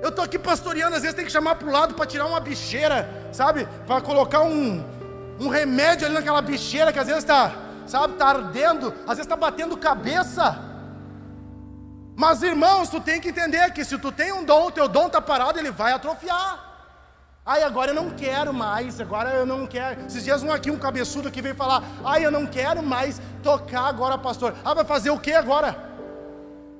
[0.00, 0.96] Eu estou aqui pastoreando.
[0.96, 3.68] Às vezes tem que chamar para o lado para tirar uma bicheira, sabe?
[3.86, 4.82] Para colocar um,
[5.38, 7.52] um remédio ali naquela bicheira que às vezes está,
[7.86, 8.94] sabe, está ardendo.
[9.02, 10.58] Às vezes está batendo cabeça.
[12.16, 15.08] Mas irmãos, tu tem que entender que se tu tem um dom, o teu dom
[15.08, 16.65] está parado, ele vai atrofiar.
[17.46, 20.04] Ai, agora eu não quero mais, agora eu não quero.
[20.04, 23.82] Esses dias um aqui, um cabeçudo que veio falar, ai, eu não quero mais tocar
[23.82, 24.52] agora, pastor.
[24.64, 25.76] Ah, vai fazer o que agora?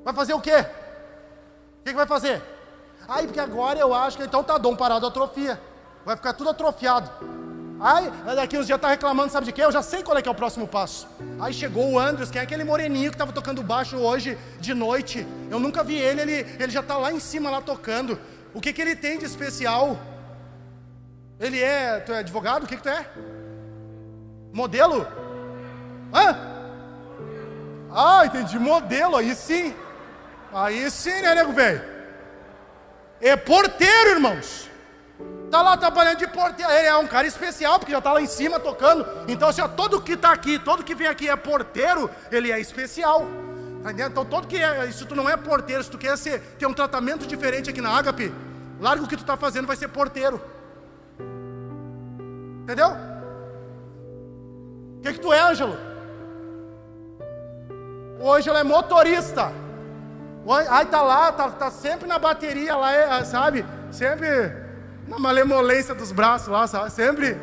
[0.04, 0.56] Vai fazer o quê?
[0.56, 2.42] O que, que vai fazer?
[3.06, 5.60] Ai, porque agora eu acho que então tá dom parado atrofia.
[6.04, 7.08] Vai ficar tudo atrofiado.
[7.78, 9.62] Ai, daqui uns dias tá reclamando, sabe de quê?
[9.62, 11.06] Eu já sei qual é que é o próximo passo.
[11.38, 15.24] Aí chegou o Andrews, que é aquele moreninho que estava tocando baixo hoje de noite.
[15.48, 18.18] Eu nunca vi ele, ele, ele já está lá em cima lá tocando.
[18.52, 19.96] O que, que ele tem de especial?
[21.38, 22.00] Ele é.
[22.00, 22.64] Tu é advogado?
[22.64, 23.06] O que, que tu é?
[24.52, 25.06] Modelo?
[26.12, 26.36] Hã?
[27.90, 28.58] Ah, entendi.
[28.58, 29.74] Modelo, aí sim.
[30.52, 31.82] Aí sim, né, nego velho?
[33.20, 34.70] É porteiro, irmãos.
[35.44, 36.70] Está lá trabalhando de porteiro.
[36.72, 39.06] Ele é um cara especial, porque já está lá em cima tocando.
[39.28, 42.60] Então, assim, ó, todo que está aqui, todo que vem aqui é porteiro, ele é
[42.60, 43.26] especial.
[43.82, 44.10] Tá entendendo?
[44.10, 46.74] Então, todo que é, se tu não é porteiro, se tu quer ser, ter um
[46.74, 48.34] tratamento diferente aqui na Ágape,
[48.80, 50.40] larga o que tu está fazendo, vai ser porteiro.
[52.66, 52.88] Entendeu?
[54.98, 55.78] O que, que tu é, Ângelo?
[58.20, 59.52] O Ângelo é motorista.
[60.68, 63.64] Aí tá lá, tá, tá sempre na bateria lá, é, sabe?
[63.92, 64.52] Sempre
[65.06, 66.90] na malemolência dos braços lá, sabe?
[66.90, 67.38] Sempre.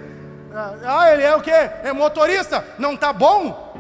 [0.52, 1.52] É, ah, ele é o quê?
[1.52, 2.66] É motorista?
[2.78, 3.72] Não tá bom?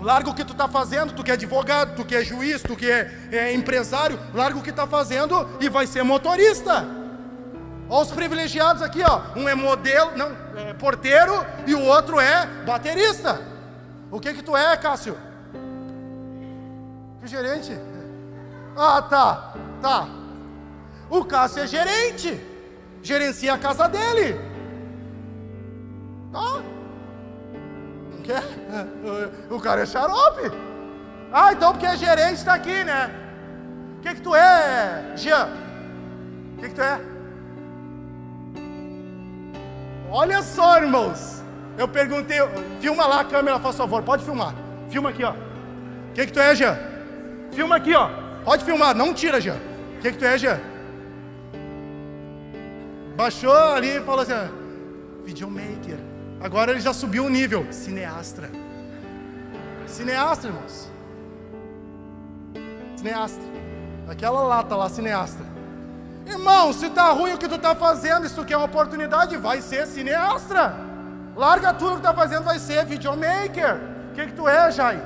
[0.00, 2.76] Larga o que tu tá fazendo, tu que é advogado, tu que é juiz, tu
[2.76, 7.01] que é, é empresário, larga o que tá fazendo e vai ser motorista.
[7.92, 9.20] Olha os privilegiados aqui, ó.
[9.36, 13.38] Um é modelo, não, é porteiro e o outro é baterista.
[14.10, 15.14] O que que tu é, Cássio?
[17.20, 17.78] Que gerente?
[18.74, 19.52] Ah, tá,
[19.82, 20.08] tá.
[21.10, 22.40] O Cássio é gerente
[23.02, 24.40] gerencia a casa dele.
[26.32, 26.62] Tá?
[28.10, 28.42] Não quer?
[29.50, 30.50] O cara é xarope.
[31.30, 33.10] Ah, então porque é gerente está aqui, né?
[33.98, 35.46] O que que tu é, Jean?
[36.56, 37.11] O que que tu é?
[40.12, 41.42] Olha só, irmãos.
[41.78, 42.36] Eu perguntei,
[42.80, 44.54] filma lá a câmera, faz favor, pode filmar.
[44.90, 45.32] Filma aqui, ó.
[45.32, 46.76] O que que tu é, Jean?
[47.50, 48.10] Filma aqui, ó.
[48.44, 49.56] Pode filmar, não tira, Jean.
[49.96, 50.60] O que que tu é, Jean?
[53.16, 54.34] Baixou ali e falou assim:
[55.24, 55.98] videomaker.
[56.42, 57.66] Agora ele já subiu o nível.
[57.70, 58.50] Cineastra.
[59.86, 60.90] Cineastra, irmãos.
[62.96, 63.44] Cineastra.
[64.08, 65.51] Aquela lata lá, cineastra.
[66.26, 69.86] Irmão, se tá ruim o que tu tá fazendo, isso quer uma oportunidade, vai ser
[69.86, 70.74] cineastra.
[71.36, 73.76] Larga tudo que tá fazendo, vai ser videomaker.
[74.10, 75.02] O que que tu é, Jai?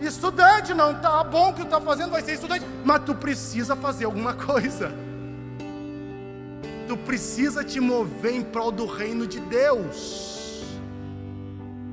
[0.00, 3.76] Estudante, não tá bom o que tu tá fazendo, vai ser estudante, mas tu precisa
[3.76, 4.90] fazer alguma coisa
[6.90, 10.64] tu precisa te mover em prol do reino de Deus.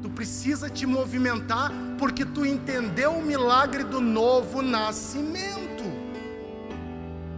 [0.01, 5.76] Tu precisa te movimentar porque tu entendeu o milagre do novo nascimento.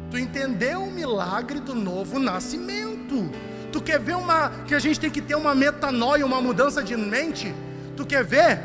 [0.10, 3.30] Tu entendeu o milagre do novo nascimento.
[3.72, 6.98] Tu quer ver uma que a gente tem que ter uma metanoia, uma mudança de
[6.98, 7.54] mente?
[7.96, 8.60] Tu quer ver?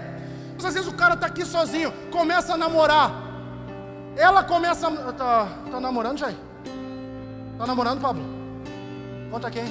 [0.56, 3.12] Mas às vezes o cara tá aqui sozinho, começa a namorar.
[4.16, 5.12] Ela começa a...
[5.12, 6.36] tá, tá namorando, Jair?
[7.58, 8.24] Tá namorando, Pablo?
[9.30, 9.64] Conta quem?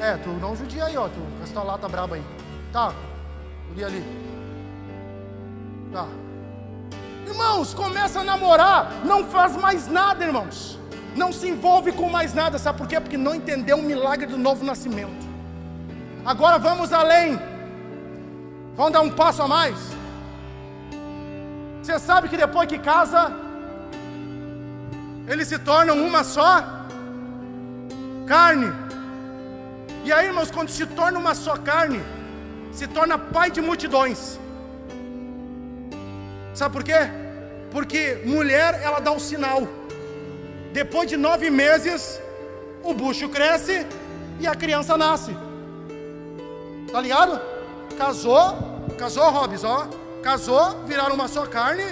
[0.00, 1.08] É, tu não judia aí, ó.
[1.08, 2.22] Tu com essa lata braba aí.
[2.72, 2.92] Tá.
[3.68, 4.04] Guri ali.
[5.92, 6.06] Tá.
[7.28, 10.78] Irmãos, começa a namorar, não faz mais nada, irmãos.
[11.14, 12.98] Não se envolve com mais nada, sabe por quê?
[13.00, 15.26] Porque não entendeu o milagre do novo nascimento.
[16.24, 17.38] Agora vamos além.
[18.76, 19.76] Vamos dar um passo a mais.
[21.82, 23.32] Você sabe que depois que casa,
[25.26, 26.52] eles se tornam uma só
[28.26, 28.72] carne.
[30.04, 32.00] E aí, irmãos, quando se torna uma só carne,
[32.72, 34.38] se torna pai de multidões.
[36.58, 37.08] Sabe por quê?
[37.70, 39.62] Porque mulher, ela dá um sinal.
[40.72, 42.20] Depois de nove meses,
[42.82, 43.86] o bucho cresce
[44.40, 45.36] e a criança nasce.
[46.90, 47.40] Tá ligado?
[47.96, 48.56] Casou,
[48.98, 49.86] casou, Robes, ó.
[50.20, 51.84] Casou, viraram uma só carne.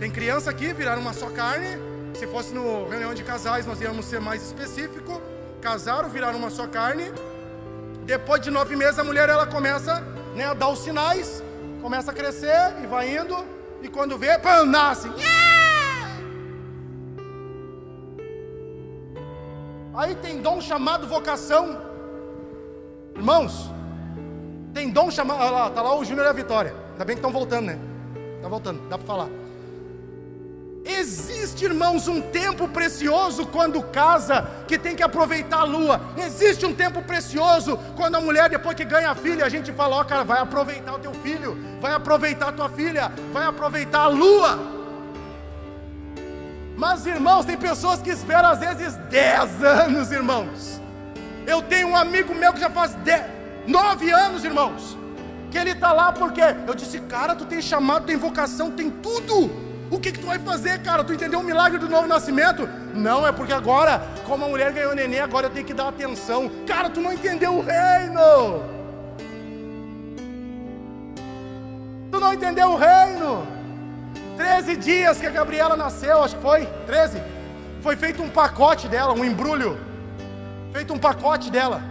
[0.00, 1.76] Tem criança aqui, viraram uma só carne.
[2.14, 5.20] Se fosse no reunião de casais, nós íamos ser mais específico.
[5.60, 7.12] Casaram, viraram uma só carne.
[8.06, 10.00] Depois de nove meses, a mulher ela começa
[10.34, 11.42] né, a dar os sinais,
[11.82, 13.53] começa a crescer e vai indo.
[13.84, 15.10] E quando vê, pã, nasce.
[19.94, 21.78] Aí tem dom chamado vocação.
[23.14, 23.70] Irmãos,
[24.72, 25.38] tem dom chamado.
[25.38, 26.74] Olha lá, tá lá o Júnior e a Vitória.
[26.92, 27.78] Ainda bem que estão voltando, né?
[28.40, 29.43] Tá voltando, dá para falar.
[30.84, 35.98] Existe, irmãos, um tempo precioso quando casa, que tem que aproveitar a lua.
[36.14, 39.96] Existe um tempo precioso quando a mulher, depois que ganha a filha, a gente fala:
[39.96, 44.00] Ó, oh, cara, vai aproveitar o teu filho, vai aproveitar a tua filha, vai aproveitar
[44.00, 44.58] a lua.
[46.76, 50.80] Mas, irmãos, tem pessoas que esperam às vezes 10 anos, irmãos.
[51.46, 53.24] Eu tenho um amigo meu que já faz 10,
[53.66, 54.98] 9 anos, irmãos,
[55.50, 59.73] que ele está lá porque eu disse: Cara, tu tem chamado, tem vocação, tem tudo.
[59.90, 61.04] O que, que tu vai fazer, cara?
[61.04, 62.68] Tu entendeu o milagre do novo nascimento?
[62.94, 66.50] Não, é porque agora, como a mulher ganhou neném, agora eu tenho que dar atenção.
[66.66, 68.62] Cara, tu não entendeu o reino.
[72.10, 73.46] Tu não entendeu o reino.
[74.36, 76.66] Treze dias que a Gabriela nasceu, acho que foi.
[76.86, 77.22] Treze.
[77.82, 79.78] Foi feito um pacote dela, um embrulho.
[80.72, 81.82] Feito um pacote dela.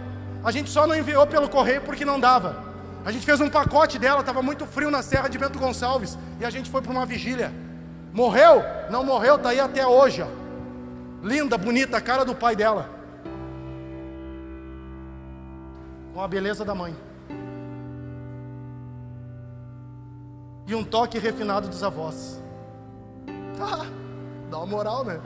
[0.44, 2.64] A gente só não enviou pelo correio porque não dava.
[3.04, 6.18] A gente fez um pacote dela, estava muito frio na Serra de Bento Gonçalves.
[6.40, 7.52] E a gente foi para uma vigília.
[8.14, 8.62] Morreu?
[8.90, 10.22] Não morreu, está aí até hoje.
[10.22, 10.28] Ó.
[11.20, 12.88] Linda, bonita, a cara do pai dela.
[16.14, 16.94] Com a beleza da mãe.
[20.64, 22.40] E um toque refinado dos avós.
[23.56, 23.86] Ah,
[24.50, 25.20] dá uma moral, né?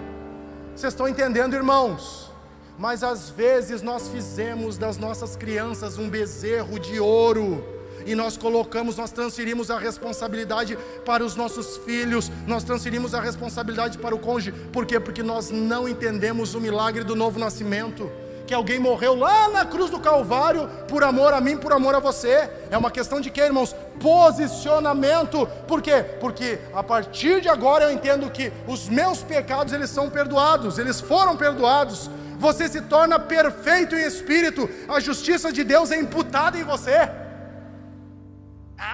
[0.77, 2.31] Vocês estão entendendo, irmãos?
[2.79, 7.65] Mas às vezes nós fizemos das nossas crianças um bezerro de ouro
[8.07, 13.99] e nós colocamos, nós transferimos a responsabilidade para os nossos filhos, nós transferimos a responsabilidade
[13.99, 14.99] para o cônjuge, por quê?
[14.99, 18.11] Porque nós não entendemos o milagre do novo nascimento.
[18.47, 21.99] Que alguém morreu lá na cruz do Calvário por amor a mim, por amor a
[21.99, 22.49] você.
[22.71, 23.77] É uma questão de quê, irmãos?
[24.01, 25.47] Posicionamento.
[25.67, 26.03] Por quê?
[26.19, 30.99] Porque a partir de agora eu entendo que os meus pecados eles são perdoados, eles
[30.99, 32.09] foram perdoados
[32.39, 37.11] você se torna perfeito em espírito, a justiça de Deus é imputada em você.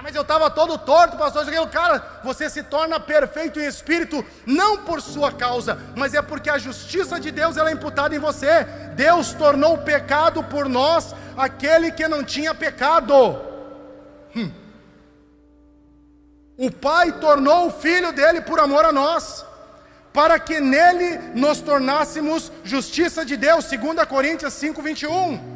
[0.05, 1.51] Mas eu estava todo torto, pastor.
[1.51, 6.47] Eu cara, você se torna perfeito em espírito, não por sua causa, mas é porque
[6.47, 8.65] a justiça de Deus ela é imputada em você.
[8.95, 13.15] Deus tornou pecado por nós aquele que não tinha pecado.
[14.35, 14.51] Hum.
[16.55, 19.43] O Pai tornou o Filho dele por amor a nós,
[20.13, 25.55] para que nele nos tornássemos justiça de Deus, 2 Coríntios 5, 21.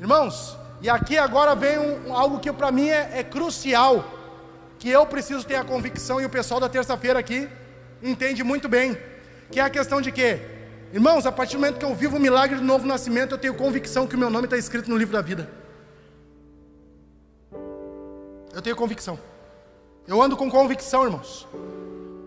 [0.00, 4.04] Irmãos, e aqui agora vem um, algo que para mim é, é crucial,
[4.78, 7.48] que eu preciso ter a convicção, e o pessoal da terça-feira aqui
[8.02, 8.96] entende muito bem,
[9.50, 10.40] que é a questão de que,
[10.92, 13.54] irmãos, a partir do momento que eu vivo o milagre do novo nascimento, eu tenho
[13.54, 15.50] convicção que o meu nome está escrito no livro da vida.
[18.54, 19.18] Eu tenho convicção.
[20.08, 21.46] Eu ando com convicção, irmãos.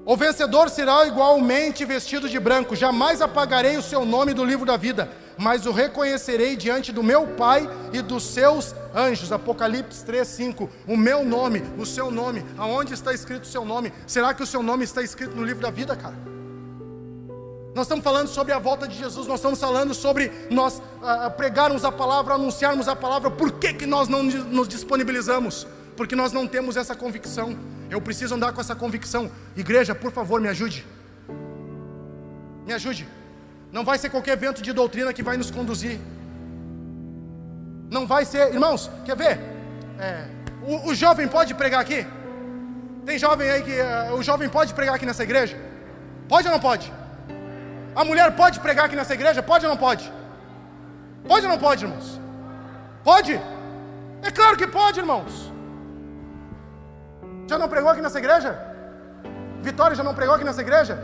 [0.06, 4.78] O vencedor será igualmente vestido de branco, jamais apagarei o seu nome do livro da
[4.78, 9.32] vida mas o reconhecerei diante do meu Pai e dos seus anjos.
[9.32, 10.70] Apocalipse 3:5.
[10.88, 13.92] O meu nome, o seu nome, aonde está escrito o seu nome?
[14.06, 16.16] Será que o seu nome está escrito no livro da vida, cara?
[17.74, 21.84] Nós estamos falando sobre a volta de Jesus, nós estamos falando sobre nós uh, pregarmos
[21.84, 23.32] a palavra, anunciarmos a palavra.
[23.32, 25.66] Por que, que nós não nos disponibilizamos?
[25.98, 27.58] Porque nós não temos essa convicção.
[27.90, 29.30] Eu preciso andar com essa convicção.
[29.56, 30.86] Igreja, por favor, me ajude.
[32.66, 33.08] Me ajude.
[33.76, 36.00] Não vai ser qualquer vento de doutrina que vai nos conduzir.
[37.96, 39.40] Não vai ser, irmãos, quer ver?
[40.00, 40.28] É,
[40.62, 42.06] o, o, jovem pode pregar aqui?
[43.04, 43.72] Tem jovem aí que.
[43.72, 45.58] Uh, o jovem pode pregar aqui nessa igreja?
[46.30, 46.94] Pode ou não pode?
[47.96, 49.42] A mulher pode pregar aqui nessa igreja?
[49.42, 50.06] Pode ou não pode?
[51.28, 52.20] Pode ou não pode, irmãos?
[53.04, 53.34] Pode?
[54.22, 55.52] É claro que pode, irmãos.
[57.50, 58.52] Já não pregou aqui nessa igreja?
[59.62, 60.96] Vitória já não pregou aqui nessa igreja?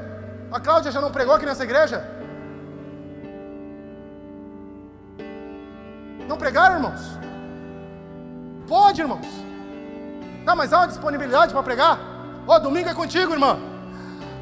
[0.52, 2.19] A Cláudia já não pregou aqui nessa igreja?
[6.30, 7.02] Não pregaram, irmãos?
[8.68, 9.26] Pode, irmãos.
[10.46, 12.00] Tá, mas há uma disponibilidade para pregar?
[12.46, 13.58] Ó, domingo é contigo, irmã.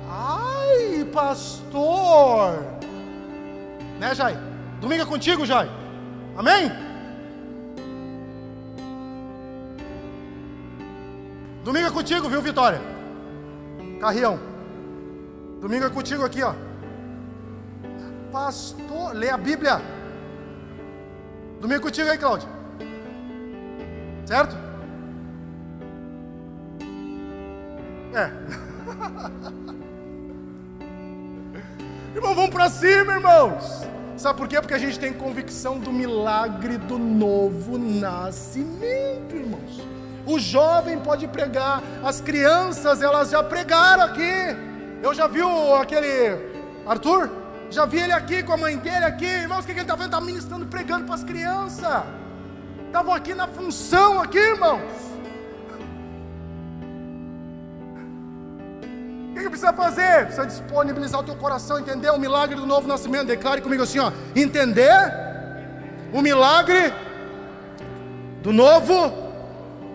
[0.10, 2.62] Ai, pastor.
[4.02, 4.38] Né, Jai?
[4.82, 5.72] Domingo é contigo, Jai.
[6.36, 6.70] Amém?
[11.64, 12.82] Domingo é contigo, viu, Vitória?
[14.02, 14.38] Carrião.
[15.62, 16.54] Domingo é contigo aqui, ó.
[18.30, 19.97] Pastor, lê a Bíblia.
[21.60, 22.48] Domingo contigo aí, Cláudio.
[24.26, 24.56] Certo?
[28.14, 28.32] É.
[32.16, 33.88] Irmão, vamos para cima, irmãos.
[34.18, 34.60] Sabe por quê?
[34.60, 39.82] Porque a gente tem convicção do milagre do novo nascimento, irmãos.
[40.26, 44.32] O jovem pode pregar, as crianças elas já pregaram aqui.
[45.02, 45.40] Eu já vi
[45.80, 46.38] aquele
[46.86, 47.30] Arthur,
[47.70, 50.14] já vi ele aqui com a mãe dele aqui, irmãos, o que, ele está fazendo?
[50.14, 52.04] Está ministrando, pregando para as crianças.
[52.86, 54.82] Estavam aqui na função aqui, irmãos.
[59.30, 60.26] O que, que precisa fazer?
[60.26, 63.28] Precisa disponibilizar o teu coração, entender o milagre do novo nascimento.
[63.28, 65.14] Declare comigo assim, ó, entender
[66.14, 66.94] o milagre
[68.42, 69.12] do novo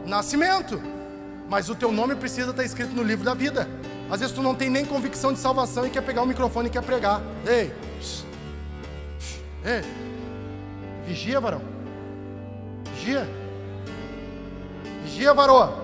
[0.04, 0.80] nascimento.
[1.48, 3.66] Mas o teu nome precisa estar escrito no livro da vida.
[4.12, 6.70] Às vezes tu não tem nem convicção de salvação e quer pegar o microfone e
[6.70, 7.22] quer pregar.
[7.46, 7.72] Ei,
[9.64, 9.82] ei,
[11.06, 11.62] vigia, varão.
[12.94, 13.26] Vigia.
[15.02, 15.80] Vigia, varoa.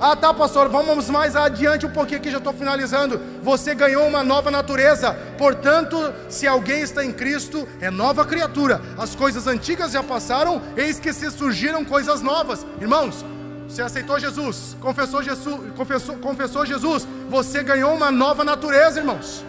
[0.00, 3.20] Ah, tá, pastor, vamos mais adiante um pouquinho aqui, já estou finalizando.
[3.42, 5.98] Você ganhou uma nova natureza, portanto,
[6.30, 8.80] se alguém está em Cristo, é nova criatura.
[8.96, 12.64] As coisas antigas já passaram, eis que se surgiram coisas novas.
[12.80, 13.22] Irmãos,
[13.68, 19.44] você aceitou Jesus, confessou Jesus, confessou, confessou Jesus, você ganhou uma nova natureza, irmãos.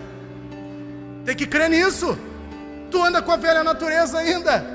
[1.24, 2.17] Tem que crer nisso.
[2.91, 4.65] Tu anda com a velha natureza ainda.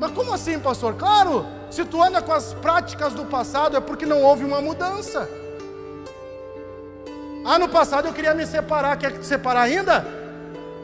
[0.00, 0.94] Mas como assim, pastor?
[0.94, 5.28] Claro, se tu anda com as práticas do passado é porque não houve uma mudança.
[7.44, 10.04] Ah, no passado eu queria me separar, quer separar ainda?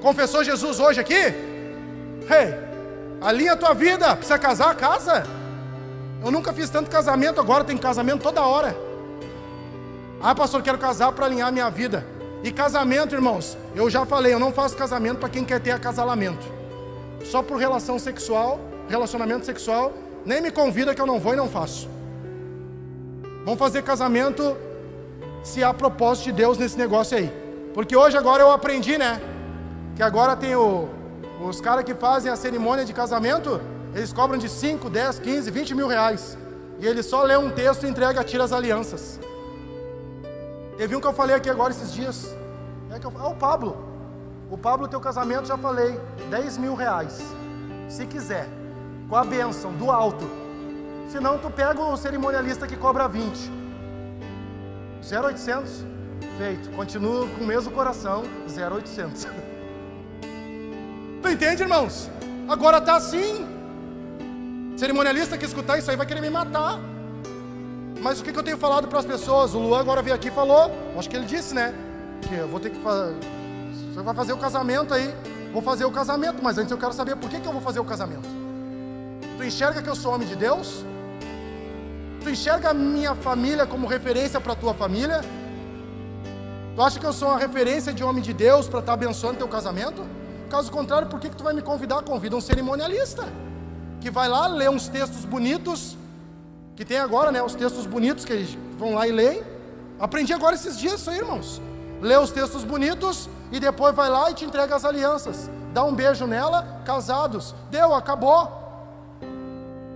[0.00, 1.14] Confessou Jesus hoje aqui?
[1.14, 2.54] Hey,
[3.20, 5.39] alinha a tua vida, precisa casar, casa.
[6.22, 8.76] Eu nunca fiz tanto casamento, agora tem casamento toda hora.
[10.20, 12.06] Ah, pastor, quero casar para alinhar minha vida.
[12.42, 16.46] E casamento, irmãos, eu já falei, eu não faço casamento para quem quer ter acasalamento.
[17.24, 19.92] Só por relação sexual, relacionamento sexual,
[20.24, 21.88] nem me convida que eu não vou e não faço.
[23.44, 24.56] Vamos fazer casamento
[25.42, 27.32] se há propósito de Deus nesse negócio aí.
[27.72, 29.20] Porque hoje agora eu aprendi, né?
[29.96, 30.88] Que agora tem o,
[31.40, 33.60] os caras que fazem a cerimônia de casamento,
[33.94, 36.36] eles cobram de 5, 10, 15, 20 mil reais.
[36.78, 39.20] E ele só lê um texto e entrega, tira as alianças.
[40.76, 42.34] Teve um que eu falei aqui agora esses dias.
[42.90, 43.84] É que eu, ah, o Pablo.
[44.50, 47.20] O Pablo, teu casamento, já falei, 10 mil reais.
[47.88, 48.48] Se quiser,
[49.08, 50.28] com a bênção do alto.
[51.08, 53.50] Senão tu pega o cerimonialista que cobra 20.
[55.02, 55.84] 0,800.
[56.38, 56.70] Feito.
[56.70, 59.26] Continua com o mesmo coração, 0,800.
[61.22, 62.08] Tu entende, irmãos?
[62.48, 63.59] Agora está assim.
[64.80, 66.80] Cerimonialista que escutar isso aí vai querer me matar.
[68.00, 69.54] Mas o que, eu tenho falado para as pessoas?
[69.54, 71.74] O Luan agora veio aqui e falou, acho que ele disse, né?
[72.22, 73.14] Que eu vou ter que fazer.
[73.92, 75.14] Você vai fazer o casamento aí.
[75.52, 77.78] Vou fazer o casamento, mas antes eu quero saber por que, que eu vou fazer
[77.78, 78.26] o casamento.
[79.36, 80.82] Tu enxerga que eu sou homem de Deus?
[82.22, 85.20] Tu enxerga a minha família como referência para a tua família?
[86.74, 89.36] Tu acha que eu sou uma referência de homem de Deus para estar tá abençoando
[89.36, 90.06] teu casamento?
[90.48, 92.00] Caso contrário, por que, que tu vai me convidar?
[92.00, 93.49] Convida um cerimonialista
[94.00, 95.96] que vai lá ler uns textos bonitos,
[96.74, 97.42] que tem agora, né?
[97.42, 99.42] Os textos bonitos que eles vão lá e leem.
[99.98, 101.60] Aprendi agora esses dias isso aí, irmãos.
[102.00, 105.50] Lê os textos bonitos e depois vai lá e te entrega as alianças.
[105.74, 107.54] Dá um beijo nela, casados.
[107.70, 108.60] Deu, acabou.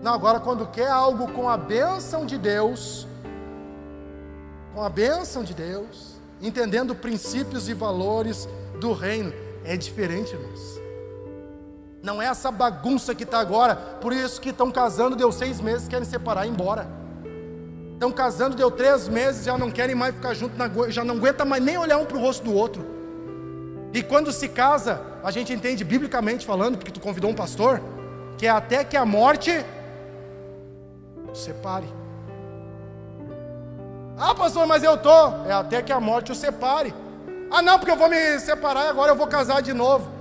[0.03, 3.09] Não, agora quando quer algo com a bênção de Deus,
[4.75, 8.47] com a bênção de Deus, entendendo princípios e valores
[8.79, 9.33] do reino,
[9.65, 10.74] é diferente, irmãos.
[12.05, 13.75] Não é essa bagunça que está agora.
[13.75, 16.87] Por isso que estão casando, deu seis meses, querem separar e ir embora.
[17.95, 20.55] Estão casando, deu três meses, já não querem mais ficar junto,
[20.91, 22.85] já não aguenta mais nem olhar um para o rosto do outro.
[23.95, 27.81] E quando se casa, a gente entende biblicamente falando, porque tu convidou um pastor,
[28.37, 29.65] que é até que a morte
[31.33, 31.89] separe.
[34.19, 35.29] Ah, pastor, mas eu tô.
[35.47, 36.95] É até que a morte o separe.
[37.51, 40.14] Ah, não, porque eu vou me separar e agora eu vou casar de novo.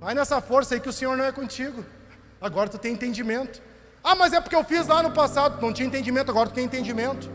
[0.00, 1.84] Vai nessa força aí que o Senhor não é contigo.
[2.40, 3.60] Agora tu tem entendimento.
[4.04, 6.64] Ah, mas é porque eu fiz lá no passado, não tinha entendimento, agora tu tem
[6.64, 7.28] entendimento.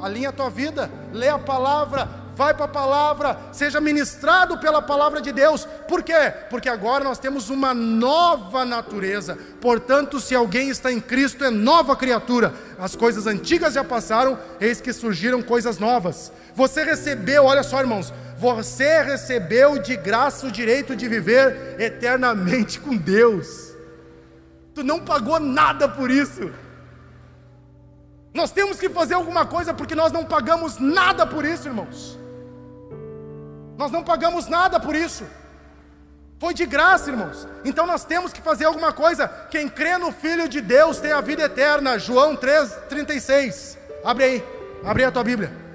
[0.00, 5.20] Alinha a tua vida, lê a palavra, vai para a palavra, seja ministrado pela palavra
[5.20, 5.66] de Deus.
[5.88, 6.32] Por quê?
[6.48, 9.36] Porque agora nós temos uma nova natureza.
[9.60, 12.54] Portanto, se alguém está em Cristo, é nova criatura.
[12.78, 16.32] As coisas antigas já passaram, eis que surgiram coisas novas.
[16.54, 22.96] Você recebeu, olha só, irmãos, você recebeu de graça o direito de viver eternamente com
[22.96, 23.74] Deus.
[24.72, 26.52] Tu não pagou nada por isso.
[28.32, 32.16] Nós temos que fazer alguma coisa porque nós não pagamos nada por isso, irmãos.
[33.76, 35.24] Nós não pagamos nada por isso.
[36.38, 37.48] Foi de graça, irmãos.
[37.64, 39.26] Então nós temos que fazer alguma coisa.
[39.50, 41.98] Quem crê no Filho de Deus tem a vida eterna.
[41.98, 43.76] João 3,36.
[44.04, 44.44] Abre aí.
[44.84, 45.67] Abre aí a tua Bíblia.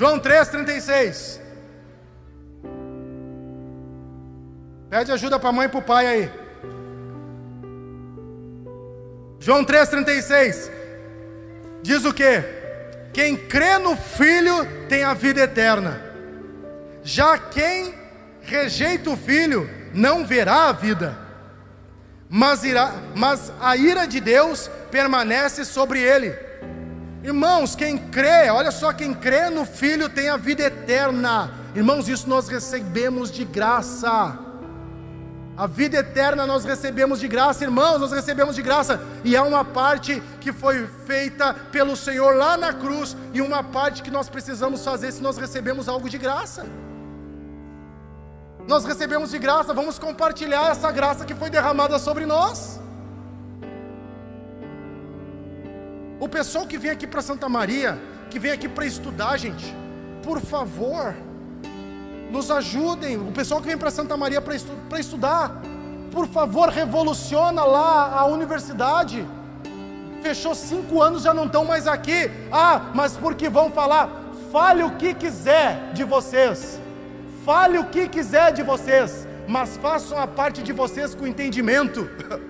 [0.00, 1.38] João 3,36.
[4.88, 6.30] Pede ajuda para a mãe e para o pai aí.
[9.38, 10.70] João 3,36.
[11.82, 12.42] Diz o que?
[13.12, 16.00] Quem crê no Filho tem a vida eterna.
[17.02, 17.94] Já quem
[18.40, 21.14] rejeita o Filho não verá a vida,
[22.26, 26.49] mas, irá, mas a ira de Deus permanece sobre ele.
[27.22, 31.50] Irmãos, quem crê, olha só, quem crê no Filho tem a vida eterna.
[31.74, 34.38] Irmãos, isso nós recebemos de graça.
[35.56, 38.98] A vida eterna nós recebemos de graça, irmãos, nós recebemos de graça.
[39.22, 44.02] E há uma parte que foi feita pelo Senhor lá na cruz, e uma parte
[44.02, 46.64] que nós precisamos fazer se nós recebemos algo de graça.
[48.66, 52.80] Nós recebemos de graça, vamos compartilhar essa graça que foi derramada sobre nós.
[56.20, 57.98] O pessoal que vem aqui para Santa Maria,
[58.28, 59.74] que vem aqui para estudar, gente,
[60.22, 61.16] por favor,
[62.30, 63.16] nos ajudem.
[63.16, 65.62] O pessoal que vem para Santa Maria para estu estudar,
[66.12, 69.26] por favor, revoluciona lá a universidade.
[70.22, 72.30] Fechou cinco anos, já não estão mais aqui.
[72.52, 74.10] Ah, mas porque vão falar?
[74.52, 76.78] Fale o que quiser de vocês.
[77.46, 82.06] Fale o que quiser de vocês, mas façam a parte de vocês com entendimento.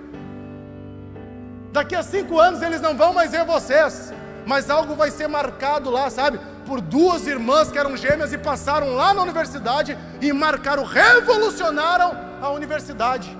[1.72, 4.12] Daqui a cinco anos eles não vão mais ver vocês,
[4.46, 6.40] mas algo vai ser marcado lá, sabe?
[6.70, 12.48] por duas irmãs que eram gêmeas e passaram lá na universidade e marcaram, revolucionaram a
[12.50, 13.36] universidade.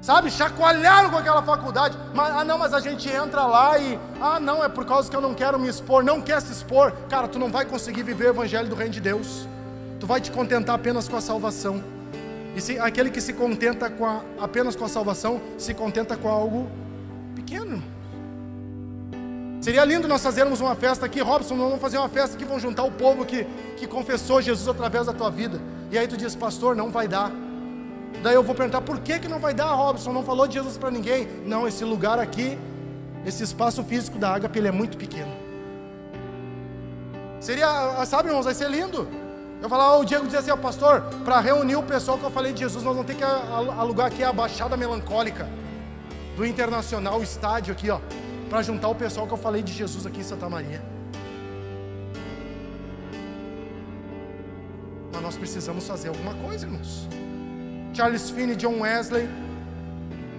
[0.00, 1.98] Sabe, chacoalharam com aquela faculdade.
[2.14, 3.98] Mas, ah, não, mas a gente entra lá e.
[4.20, 6.04] Ah, não, é por causa que eu não quero me expor.
[6.04, 6.92] Não quer se expor.
[7.08, 9.48] Cara, tu não vai conseguir viver o evangelho do reino de Deus.
[9.98, 11.82] Tu vai te contentar apenas com a salvação.
[12.54, 16.28] E se, aquele que se contenta com a, apenas com a salvação, se contenta com
[16.28, 16.68] algo
[17.34, 17.82] pequeno.
[19.60, 22.58] Seria lindo nós fazermos uma festa aqui, Robson, nós vamos fazer uma festa que vão
[22.58, 23.46] juntar o povo que,
[23.76, 25.60] que confessou Jesus através da tua vida.
[25.90, 27.30] E aí tu diz, pastor, não vai dar.
[28.22, 30.12] Daí eu vou perguntar, por que, que não vai dar, Robson?
[30.12, 31.28] Não falou de Jesus para ninguém.
[31.44, 32.58] Não, esse lugar aqui,
[33.24, 35.32] esse espaço físico da Ágape, ele é muito pequeno.
[37.38, 39.06] Seria, sabe, irmãos, vai ser lindo.
[39.62, 42.52] Eu falar, o Diego dizia assim, ó, pastor, para reunir o pessoal que eu falei
[42.52, 45.48] de Jesus, nós vamos ter que alugar aqui a Baixada Melancólica
[46.36, 48.00] do Internacional Estádio aqui, ó
[48.50, 50.82] para juntar o pessoal que eu falei de Jesus aqui em Santa Maria.
[55.12, 57.08] Mas nós precisamos fazer alguma coisa, irmãos.
[57.94, 59.28] Charles Finney, John Wesley.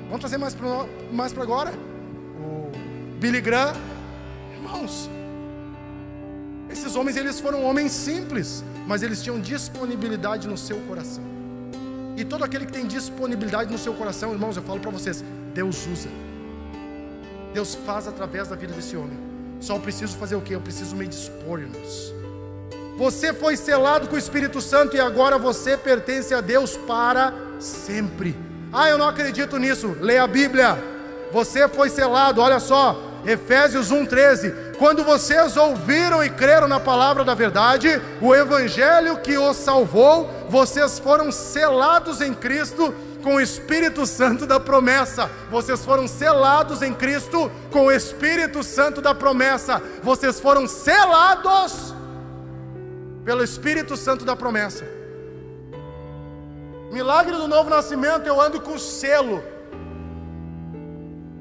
[0.08, 1.72] Vamos trazer mais para mais agora?
[2.38, 2.70] O
[3.18, 3.74] Billy Graham.
[4.58, 5.10] Irmãos,
[6.70, 8.62] esses homens eles foram homens simples,
[8.92, 11.24] mas eles tinham disponibilidade no seu coração.
[12.18, 15.24] E todo aquele que tem disponibilidade no seu coração, irmãos, eu falo para vocês,
[15.54, 16.10] Deus usa.
[17.54, 19.18] Deus faz através da vida desse homem.
[19.62, 20.54] Só eu preciso fazer o que?
[20.54, 22.14] Eu preciso me dispor, irmãos.
[22.98, 28.36] Você foi selado com o Espírito Santo e agora você pertence a Deus para sempre.
[28.74, 29.96] Ah, eu não acredito nisso.
[30.02, 30.78] Leia a Bíblia.
[31.32, 34.71] Você foi selado, olha só, Efésios 1:13.
[34.82, 40.98] Quando vocês ouviram e creram na palavra da verdade, o evangelho que os salvou, vocês
[40.98, 45.30] foram selados em Cristo com o Espírito Santo da promessa.
[45.52, 49.80] Vocês foram selados em Cristo com o Espírito Santo da promessa.
[50.02, 51.94] Vocês foram selados
[53.24, 54.84] pelo Espírito Santo da promessa.
[56.92, 59.44] Milagre do novo nascimento, eu ando com selo.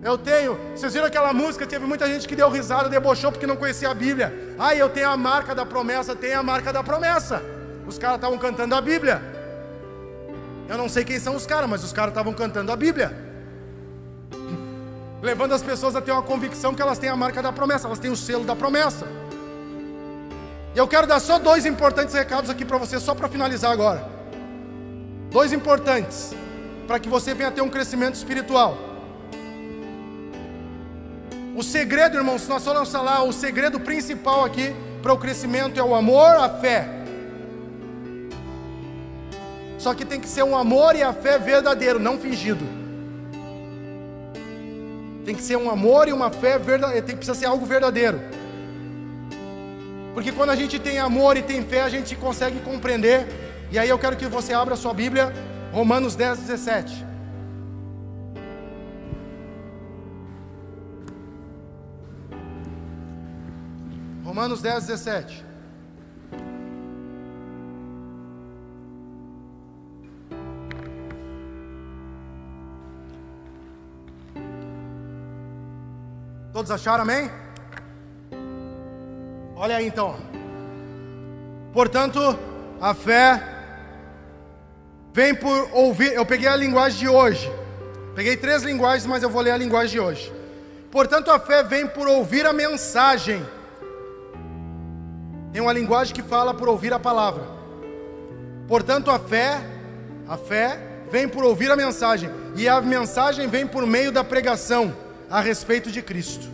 [0.03, 1.67] Eu tenho, vocês viram aquela música?
[1.67, 4.55] Teve muita gente que deu risada, debochou porque não conhecia a Bíblia.
[4.59, 7.43] Ah, eu tenho a marca da promessa, tenho a marca da promessa.
[7.87, 9.21] Os caras estavam cantando a Bíblia.
[10.69, 13.15] Eu não sei quem são os caras, mas os caras estavam cantando a Bíblia.
[15.23, 17.99] levando as pessoas a ter uma convicção que elas têm a marca da promessa, elas
[17.99, 19.07] têm o selo da promessa.
[20.75, 24.03] E eu quero dar só dois importantes recados aqui para você, só para finalizar agora.
[25.31, 26.33] Dois importantes,
[26.87, 28.90] para que você venha ter um crescimento espiritual.
[31.55, 35.95] O segredo, irmãos, nós formos falar, o segredo principal aqui para o crescimento é o
[35.95, 36.89] amor, a fé.
[39.79, 42.65] Só que tem que ser um amor e a fé verdadeiro, não fingido.
[45.25, 48.21] Tem que ser um amor e uma fé verdadeira, tem que precisar ser algo verdadeiro.
[50.15, 53.27] Porque quando a gente tem amor e tem fé, a gente consegue compreender.
[53.71, 55.33] E aí eu quero que você abra sua Bíblia,
[55.73, 57.10] Romanos 10, 17.
[64.31, 65.45] Romanos 10, 17.
[76.53, 77.29] Todos acharam, amém?
[79.57, 80.17] Olha aí então.
[81.73, 82.21] Portanto,
[82.81, 83.43] a fé
[85.13, 86.13] vem por ouvir.
[86.13, 87.51] Eu peguei a linguagem de hoje.
[88.15, 90.33] Peguei três linguagens, mas eu vou ler a linguagem de hoje.
[90.89, 93.45] Portanto, a fé vem por ouvir a mensagem.
[95.53, 97.45] Tem uma linguagem que fala por ouvir a palavra.
[98.69, 99.61] Portanto, a fé,
[100.29, 100.79] a fé
[101.11, 104.95] vem por ouvir a mensagem, e a mensagem vem por meio da pregação
[105.29, 106.49] a respeito de Cristo.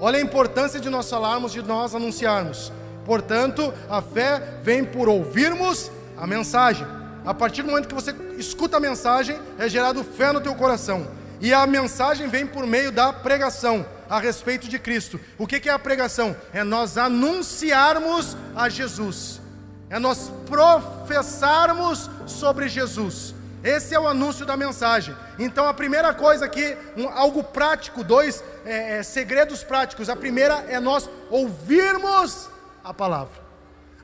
[0.00, 2.72] Olha a importância de nós falarmos, de nós anunciarmos.
[3.04, 6.86] Portanto, a fé vem por ouvirmos a mensagem.
[7.24, 11.06] A partir do momento que você escuta a mensagem, é gerado fé no teu coração.
[11.40, 15.20] E a mensagem vem por meio da pregação a respeito de Cristo.
[15.38, 16.36] O que é a pregação?
[16.52, 19.40] É nós anunciarmos a Jesus.
[19.88, 23.34] É nós professarmos sobre Jesus.
[23.62, 25.14] Esse é o anúncio da mensagem.
[25.38, 30.08] Então, a primeira coisa aqui, um, algo prático, dois é, é, segredos práticos.
[30.08, 32.48] A primeira é nós ouvirmos
[32.84, 33.46] a palavra.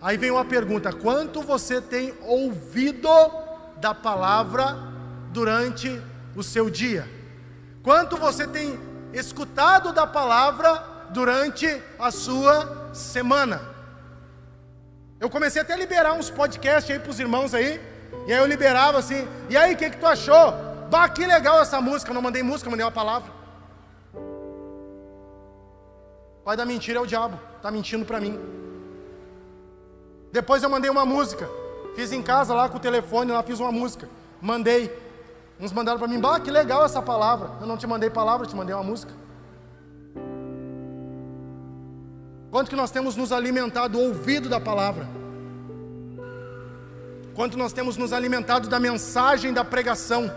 [0.01, 3.09] Aí vem uma pergunta: quanto você tem ouvido
[3.77, 4.77] da palavra
[5.33, 6.01] durante
[6.35, 7.09] o seu dia?
[7.83, 8.79] Quanto você tem
[9.13, 13.61] escutado da palavra durante a sua semana?
[15.21, 17.81] Eu comecei até a liberar uns podcasts aí para os irmãos aí.
[18.27, 20.53] E aí eu liberava assim, e aí, o que, que tu achou?
[20.91, 22.13] Bah, que legal essa música.
[22.13, 23.31] Não mandei música, mandei uma palavra.
[26.41, 28.39] O pai da mentira é o diabo, está mentindo para mim.
[30.33, 31.49] Depois eu mandei uma música.
[31.95, 34.09] Fiz em casa lá com o telefone, lá fiz uma música.
[34.41, 34.91] Mandei.
[35.63, 37.53] Uns mandaram para mim, bah, que legal essa palavra.
[37.61, 39.13] Eu não te mandei palavra, eu te mandei uma música.
[42.51, 45.07] Quanto que nós temos nos alimentado ouvido da palavra?
[47.33, 50.29] Quanto nós temos nos alimentado da mensagem da pregação?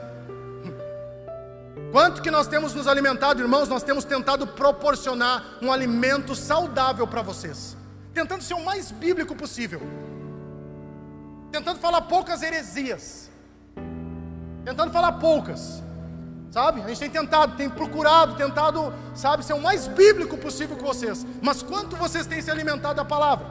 [1.92, 3.68] Quanto que nós temos nos alimentado, irmãos?
[3.68, 7.76] Nós temos tentado proporcionar um alimento saudável para vocês,
[8.14, 9.82] tentando ser o mais bíblico possível,
[11.52, 13.32] tentando falar poucas heresias,
[14.66, 15.82] tentando falar poucas,
[16.50, 16.82] sabe?
[16.82, 21.26] A gente tem tentado, tem procurado, tentado, sabe, ser o mais bíblico possível com vocês.
[21.42, 23.46] Mas quanto vocês têm se alimentado da palavra?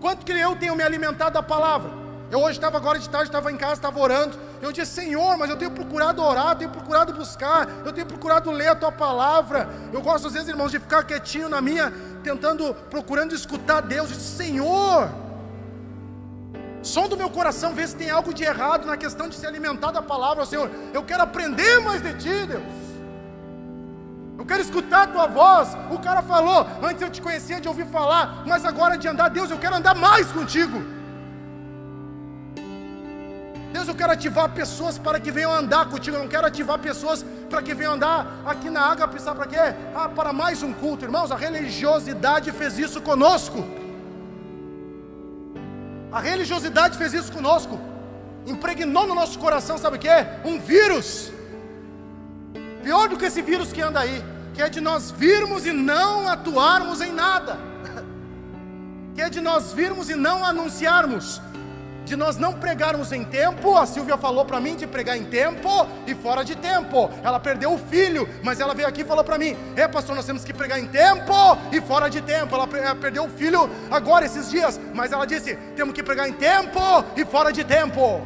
[0.00, 2.02] Quanto que eu tenho me alimentado da palavra?
[2.28, 4.36] Eu hoje estava agora de tarde, estava em casa, estava orando.
[4.60, 8.68] Eu disse, Senhor, mas eu tenho procurado orar, tenho procurado buscar, eu tenho procurado ler
[8.68, 9.68] a tua palavra.
[9.92, 11.92] Eu gosto às vezes, irmãos, de ficar quietinho na minha,
[12.24, 14.10] tentando, procurando escutar Deus.
[14.10, 15.08] Eu disse, Senhor,
[16.82, 19.92] som do meu coração, vê se tem algo de errado na questão de se alimentar
[19.92, 20.70] da palavra, Senhor.
[20.92, 22.62] Eu quero aprender mais de ti, Deus.
[24.38, 25.76] Eu quero escutar a tua voz.
[25.90, 29.50] O cara falou, antes eu te conhecia de ouvir falar, mas agora de andar, Deus,
[29.50, 30.82] eu quero andar mais contigo.
[33.72, 36.16] Deus, eu quero ativar pessoas para que venham andar contigo.
[36.16, 39.74] Eu não quero ativar pessoas para que venham andar aqui na água, pensar para quê?
[39.94, 41.30] Ah, para mais um culto, irmãos.
[41.30, 43.64] A religiosidade fez isso conosco.
[46.12, 47.80] A religiosidade fez isso conosco.
[48.46, 50.08] Impregnou no nosso coração, sabe o que?
[50.44, 51.32] Um vírus.
[52.82, 56.28] Pior do que esse vírus que anda aí, que é de nós virmos e não
[56.28, 57.58] atuarmos em nada.
[59.14, 61.38] Que é de nós virmos e não anunciarmos
[62.12, 63.74] de nós não pregarmos em tempo.
[63.74, 65.70] A Silvia falou para mim de pregar em tempo
[66.06, 67.10] e fora de tempo.
[67.24, 70.26] Ela perdeu o filho, mas ela veio aqui e falou para mim: É, pastor, nós
[70.26, 71.32] temos que pregar em tempo
[71.72, 72.54] e fora de tempo.
[72.54, 76.80] Ela perdeu o filho agora, esses dias, mas ela disse: Temos que pregar em tempo
[77.16, 78.20] e fora de tempo.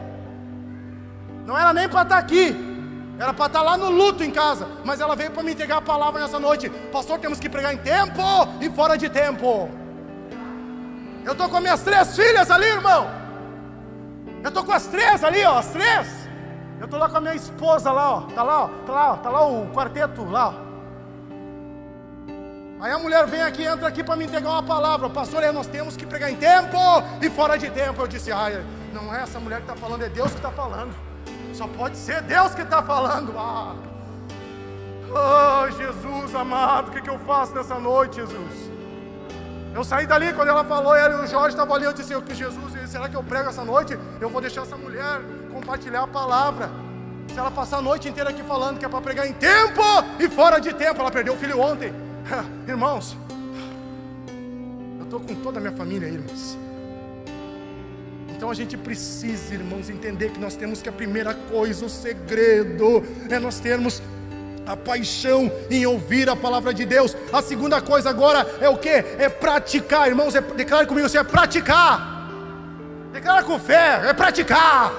[1.47, 2.57] Não era nem para estar tá aqui,
[3.21, 5.77] era para estar tá lá no luto em casa, mas ela veio para me entregar
[5.77, 8.21] a palavra nessa noite: Pastor, temos que pregar em tempo
[8.61, 9.71] e fora de tempo.
[11.25, 13.26] Eu estou com minhas três filhas ali, irmão.
[14.43, 16.27] Eu estou com as três ali, ó, as três.
[16.81, 18.21] Eu tô lá com a minha esposa lá, ó.
[18.23, 18.69] Tá lá, ó.
[18.87, 19.17] Tá lá, ó.
[19.17, 20.67] Tá lá o quarteto lá, ó.
[22.79, 25.09] Aí a mulher vem aqui, entra aqui para me entregar uma palavra.
[25.09, 26.77] Pastor, é, nós temos que pregar em tempo
[27.23, 28.03] e fora de tempo.
[28.03, 28.63] Eu disse, ai,
[28.93, 30.95] não é essa mulher que está falando, é Deus que está falando.
[31.55, 33.33] Só pode ser Deus que está falando.
[33.39, 33.75] Ah.
[35.09, 38.76] Oh, Jesus amado, o que, que eu faço nessa noite, Jesus?
[39.77, 41.85] Eu saí dali quando ela falou, ela e o Jorge estavam ali.
[41.85, 43.99] Eu disse, eu que Jesus, será que eu prego essa noite?
[44.19, 45.21] Eu vou deixar essa mulher
[45.53, 46.71] compartilhar a palavra.
[47.29, 49.83] Se ela passar a noite inteira aqui falando que é para pregar em tempo
[50.19, 51.93] e fora de tempo, ela perdeu o filho ontem.
[52.67, 53.19] Irmãos,
[54.99, 56.57] eu estou com toda a minha família aí, irmãos.
[58.35, 63.05] Então a gente precisa, irmãos, entender que nós temos que a primeira coisa, o segredo,
[63.29, 64.01] é nós termos
[64.67, 67.17] a paixão em ouvir a palavra de Deus.
[67.33, 68.89] A segunda coisa agora é o que?
[68.89, 70.35] É praticar, irmãos.
[70.35, 72.15] É, declare comigo, você é praticar.
[73.13, 74.93] Declara com fé, é praticar.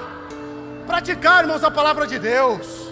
[0.86, 2.88] Praticar, irmãos, a palavra de Deus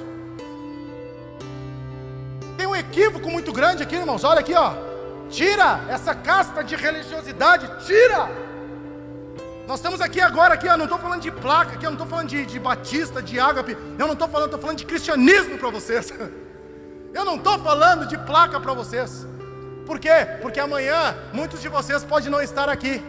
[2.76, 4.22] um equívoco muito grande aqui, irmãos.
[4.24, 4.74] Olha aqui, ó.
[5.30, 8.28] Tira essa casta de religiosidade, tira.
[9.66, 12.06] Nós estamos aqui agora, aqui, ó, não estou falando de placa, aqui, eu não estou
[12.06, 15.70] falando de, de batista, de ágape, eu não estou falando, estou falando de cristianismo para
[15.70, 16.12] vocês.
[17.16, 19.26] Eu não estou falando de placa para vocês.
[19.86, 20.16] Por quê?
[20.42, 23.02] Porque amanhã muitos de vocês podem não estar aqui.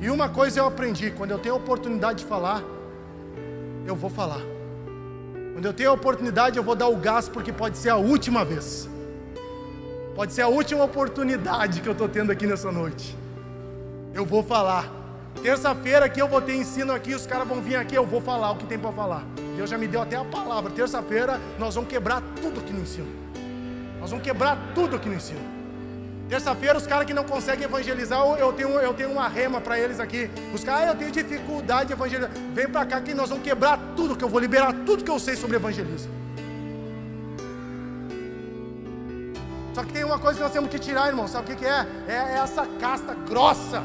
[0.00, 2.64] E uma coisa eu aprendi, quando eu tenho a oportunidade de falar,
[3.86, 4.40] eu vou falar.
[5.52, 8.44] Quando eu tenho a oportunidade, eu vou dar o gás, porque pode ser a última
[8.44, 8.88] vez.
[10.16, 13.16] Pode ser a última oportunidade que eu estou tendo aqui nessa noite.
[14.12, 14.90] Eu vou falar.
[15.40, 18.50] Terça-feira aqui eu vou ter ensino aqui, os caras vão vir aqui, eu vou falar
[18.50, 19.24] o que tem para falar.
[19.56, 20.70] Deus já me deu até a palavra.
[20.70, 23.08] Terça-feira nós vamos quebrar tudo aqui no ensino.
[24.00, 25.40] Nós vamos quebrar tudo aqui no ensino.
[26.28, 30.00] Terça-feira, os caras que não conseguem evangelizar, eu tenho, eu tenho uma rema para eles
[30.00, 30.30] aqui.
[30.54, 32.30] Os caras, ah, eu tenho dificuldade de evangelizar.
[32.52, 35.18] Vem para cá que nós vamos quebrar tudo, que eu vou liberar tudo que eu
[35.18, 36.12] sei sobre evangelismo.
[39.74, 41.28] Só que tem uma coisa que nós temos que tirar, irmão.
[41.28, 41.86] Sabe o que, que é?
[42.08, 43.82] É essa casta grossa.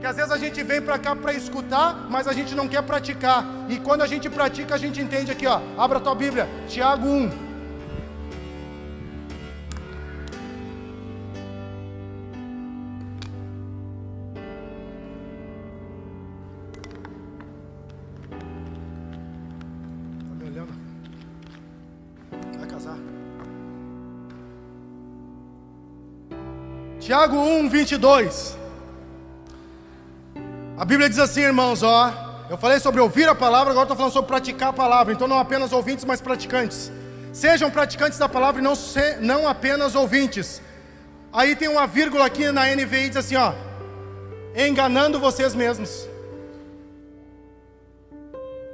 [0.00, 2.82] Que às vezes a gente vem para cá para escutar, mas a gente não quer
[2.82, 3.44] praticar.
[3.68, 5.60] E quando a gente pratica, a gente entende aqui, ó.
[5.76, 7.50] Abra a tua Bíblia, Tiago 1.
[27.00, 28.59] Tiago 1, 22.
[30.80, 32.10] A Bíblia diz assim, irmãos, ó.
[32.48, 35.12] Eu falei sobre ouvir a palavra, agora estou falando sobre praticar a palavra.
[35.12, 36.90] Então, não apenas ouvintes, mas praticantes.
[37.34, 40.62] Sejam praticantes da palavra e não, se, não apenas ouvintes.
[41.30, 43.52] Aí tem uma vírgula aqui na NVI, diz assim, ó.
[44.56, 46.08] Enganando vocês mesmos.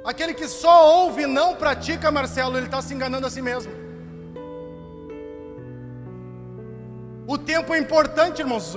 [0.05, 3.73] Aquele que só ouve e não pratica, Marcelo, ele está se enganando a si mesmo.
[7.27, 8.73] O tempo é importante, irmãos.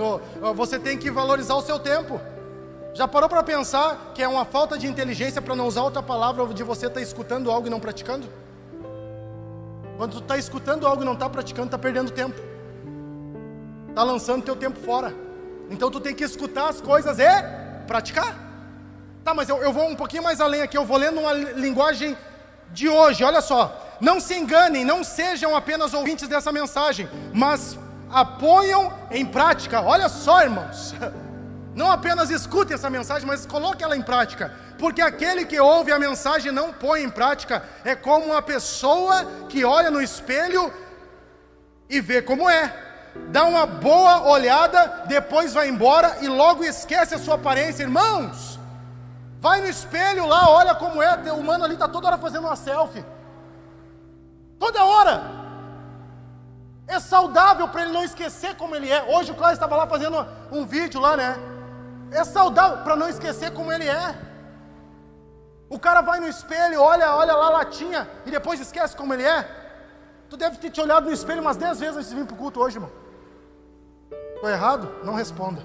[0.56, 2.20] Você tem que valorizar o seu tempo.
[2.92, 6.46] Já parou para pensar que é uma falta de inteligência para não usar outra palavra
[6.52, 8.28] de você estar tá escutando algo e não praticando?
[9.96, 12.40] Quando tu está escutando algo e não está praticando, está perdendo tempo.
[13.88, 15.14] Está lançando teu tempo fora.
[15.68, 17.28] Então tu tem que escutar as coisas e
[17.86, 18.34] praticar.
[19.22, 20.76] Tá, mas eu, eu vou um pouquinho mais além aqui.
[20.76, 22.16] Eu vou lendo uma linguagem
[22.72, 23.22] de hoje.
[23.22, 23.88] Olha só.
[24.00, 27.78] Não se enganem, não sejam apenas ouvintes dessa mensagem, mas
[28.10, 29.82] apoiam em prática.
[29.82, 30.94] Olha só, irmãos.
[31.80, 34.52] Não apenas escutem essa mensagem, mas coloque ela em prática.
[34.78, 39.24] Porque aquele que ouve a mensagem e não põe em prática é como uma pessoa
[39.48, 40.70] que olha no espelho
[41.88, 42.64] e vê como é.
[43.36, 47.82] Dá uma boa olhada, depois vai embora e logo esquece a sua aparência.
[47.82, 48.60] Irmãos,
[49.40, 51.14] vai no espelho lá, olha como é.
[51.32, 53.02] O humano ali está toda hora fazendo uma selfie.
[54.58, 55.22] Toda hora.
[56.86, 59.02] É saudável para ele não esquecer como ele é.
[59.14, 61.49] Hoje o Cláudio estava lá fazendo um vídeo lá, né?
[62.10, 64.14] É saudável para não esquecer como ele é.
[65.68, 69.22] O cara vai no espelho, olha, olha lá a latinha e depois esquece como ele
[69.22, 69.48] é.
[70.28, 72.38] Tu deve ter te olhado no espelho umas 10 vezes antes de vir para o
[72.38, 72.90] culto hoje, irmão.
[74.34, 74.88] Estou errado?
[75.04, 75.62] Não responda.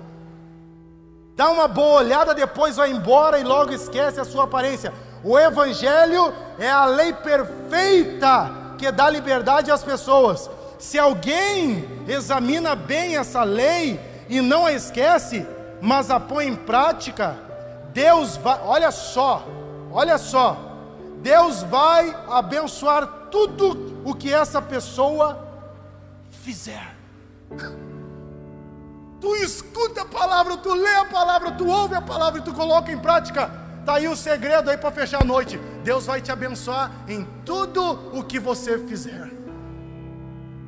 [1.36, 4.94] Dá uma boa olhada, depois vai embora e logo esquece a sua aparência.
[5.24, 10.50] O Evangelho é a lei perfeita que dá liberdade às pessoas.
[10.78, 15.46] Se alguém examina bem essa lei e não a esquece,
[15.82, 17.38] mas a põe em prática,
[17.94, 19.46] Deus vai, olha só,
[19.92, 20.58] olha só,
[21.22, 25.46] Deus vai abençoar tudo o que essa pessoa
[26.44, 26.96] fizer.
[29.20, 32.92] Tu escuta a palavra, tu lê a palavra, tu ouve a palavra e tu coloca
[32.92, 33.50] em prática.
[33.86, 35.58] Tá aí o segredo aí para fechar a noite.
[35.84, 39.32] Deus vai te abençoar em tudo o que você fizer.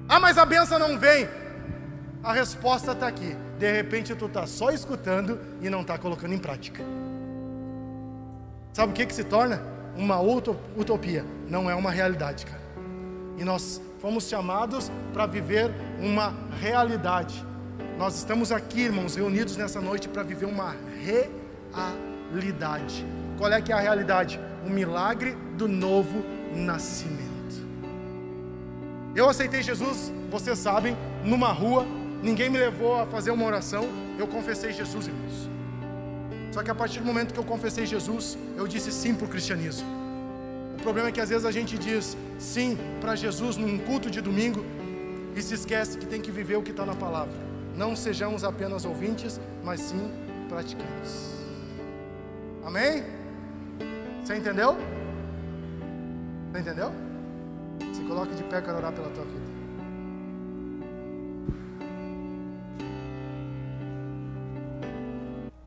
[0.07, 1.27] Ah, mas a benção não vem.
[2.23, 3.35] A resposta está aqui.
[3.57, 6.83] De repente tu está só escutando e não está colocando em prática.
[8.73, 9.61] Sabe o que, que se torna?
[9.95, 11.25] Uma utopia.
[11.49, 12.61] Não é uma realidade, cara.
[13.37, 17.43] E nós fomos chamados para viver uma realidade.
[17.97, 20.75] Nós estamos aqui, irmãos, reunidos nessa noite para viver uma
[22.31, 23.03] realidade.
[23.37, 24.39] Qual é que é a realidade?
[24.65, 26.23] O milagre do novo
[26.55, 27.27] nascimento.
[29.15, 31.87] Eu aceitei Jesus, vocês sabem, numa rua,
[32.21, 33.87] ninguém me levou a fazer uma oração,
[34.17, 35.49] eu confessei Jesus, irmãos.
[36.51, 39.29] Só que a partir do momento que eu confessei Jesus, eu disse sim para o
[39.29, 39.87] cristianismo.
[40.79, 44.21] O problema é que às vezes a gente diz sim para Jesus num culto de
[44.21, 44.65] domingo
[45.35, 47.33] e se esquece que tem que viver o que está na palavra.
[47.75, 50.11] Não sejamos apenas ouvintes, mas sim
[50.49, 51.35] praticantes.
[52.65, 53.03] Amém?
[54.23, 54.75] Você entendeu?
[56.51, 56.91] Você entendeu?
[57.93, 59.46] Se coloque de pé, quero orar pela tua vida.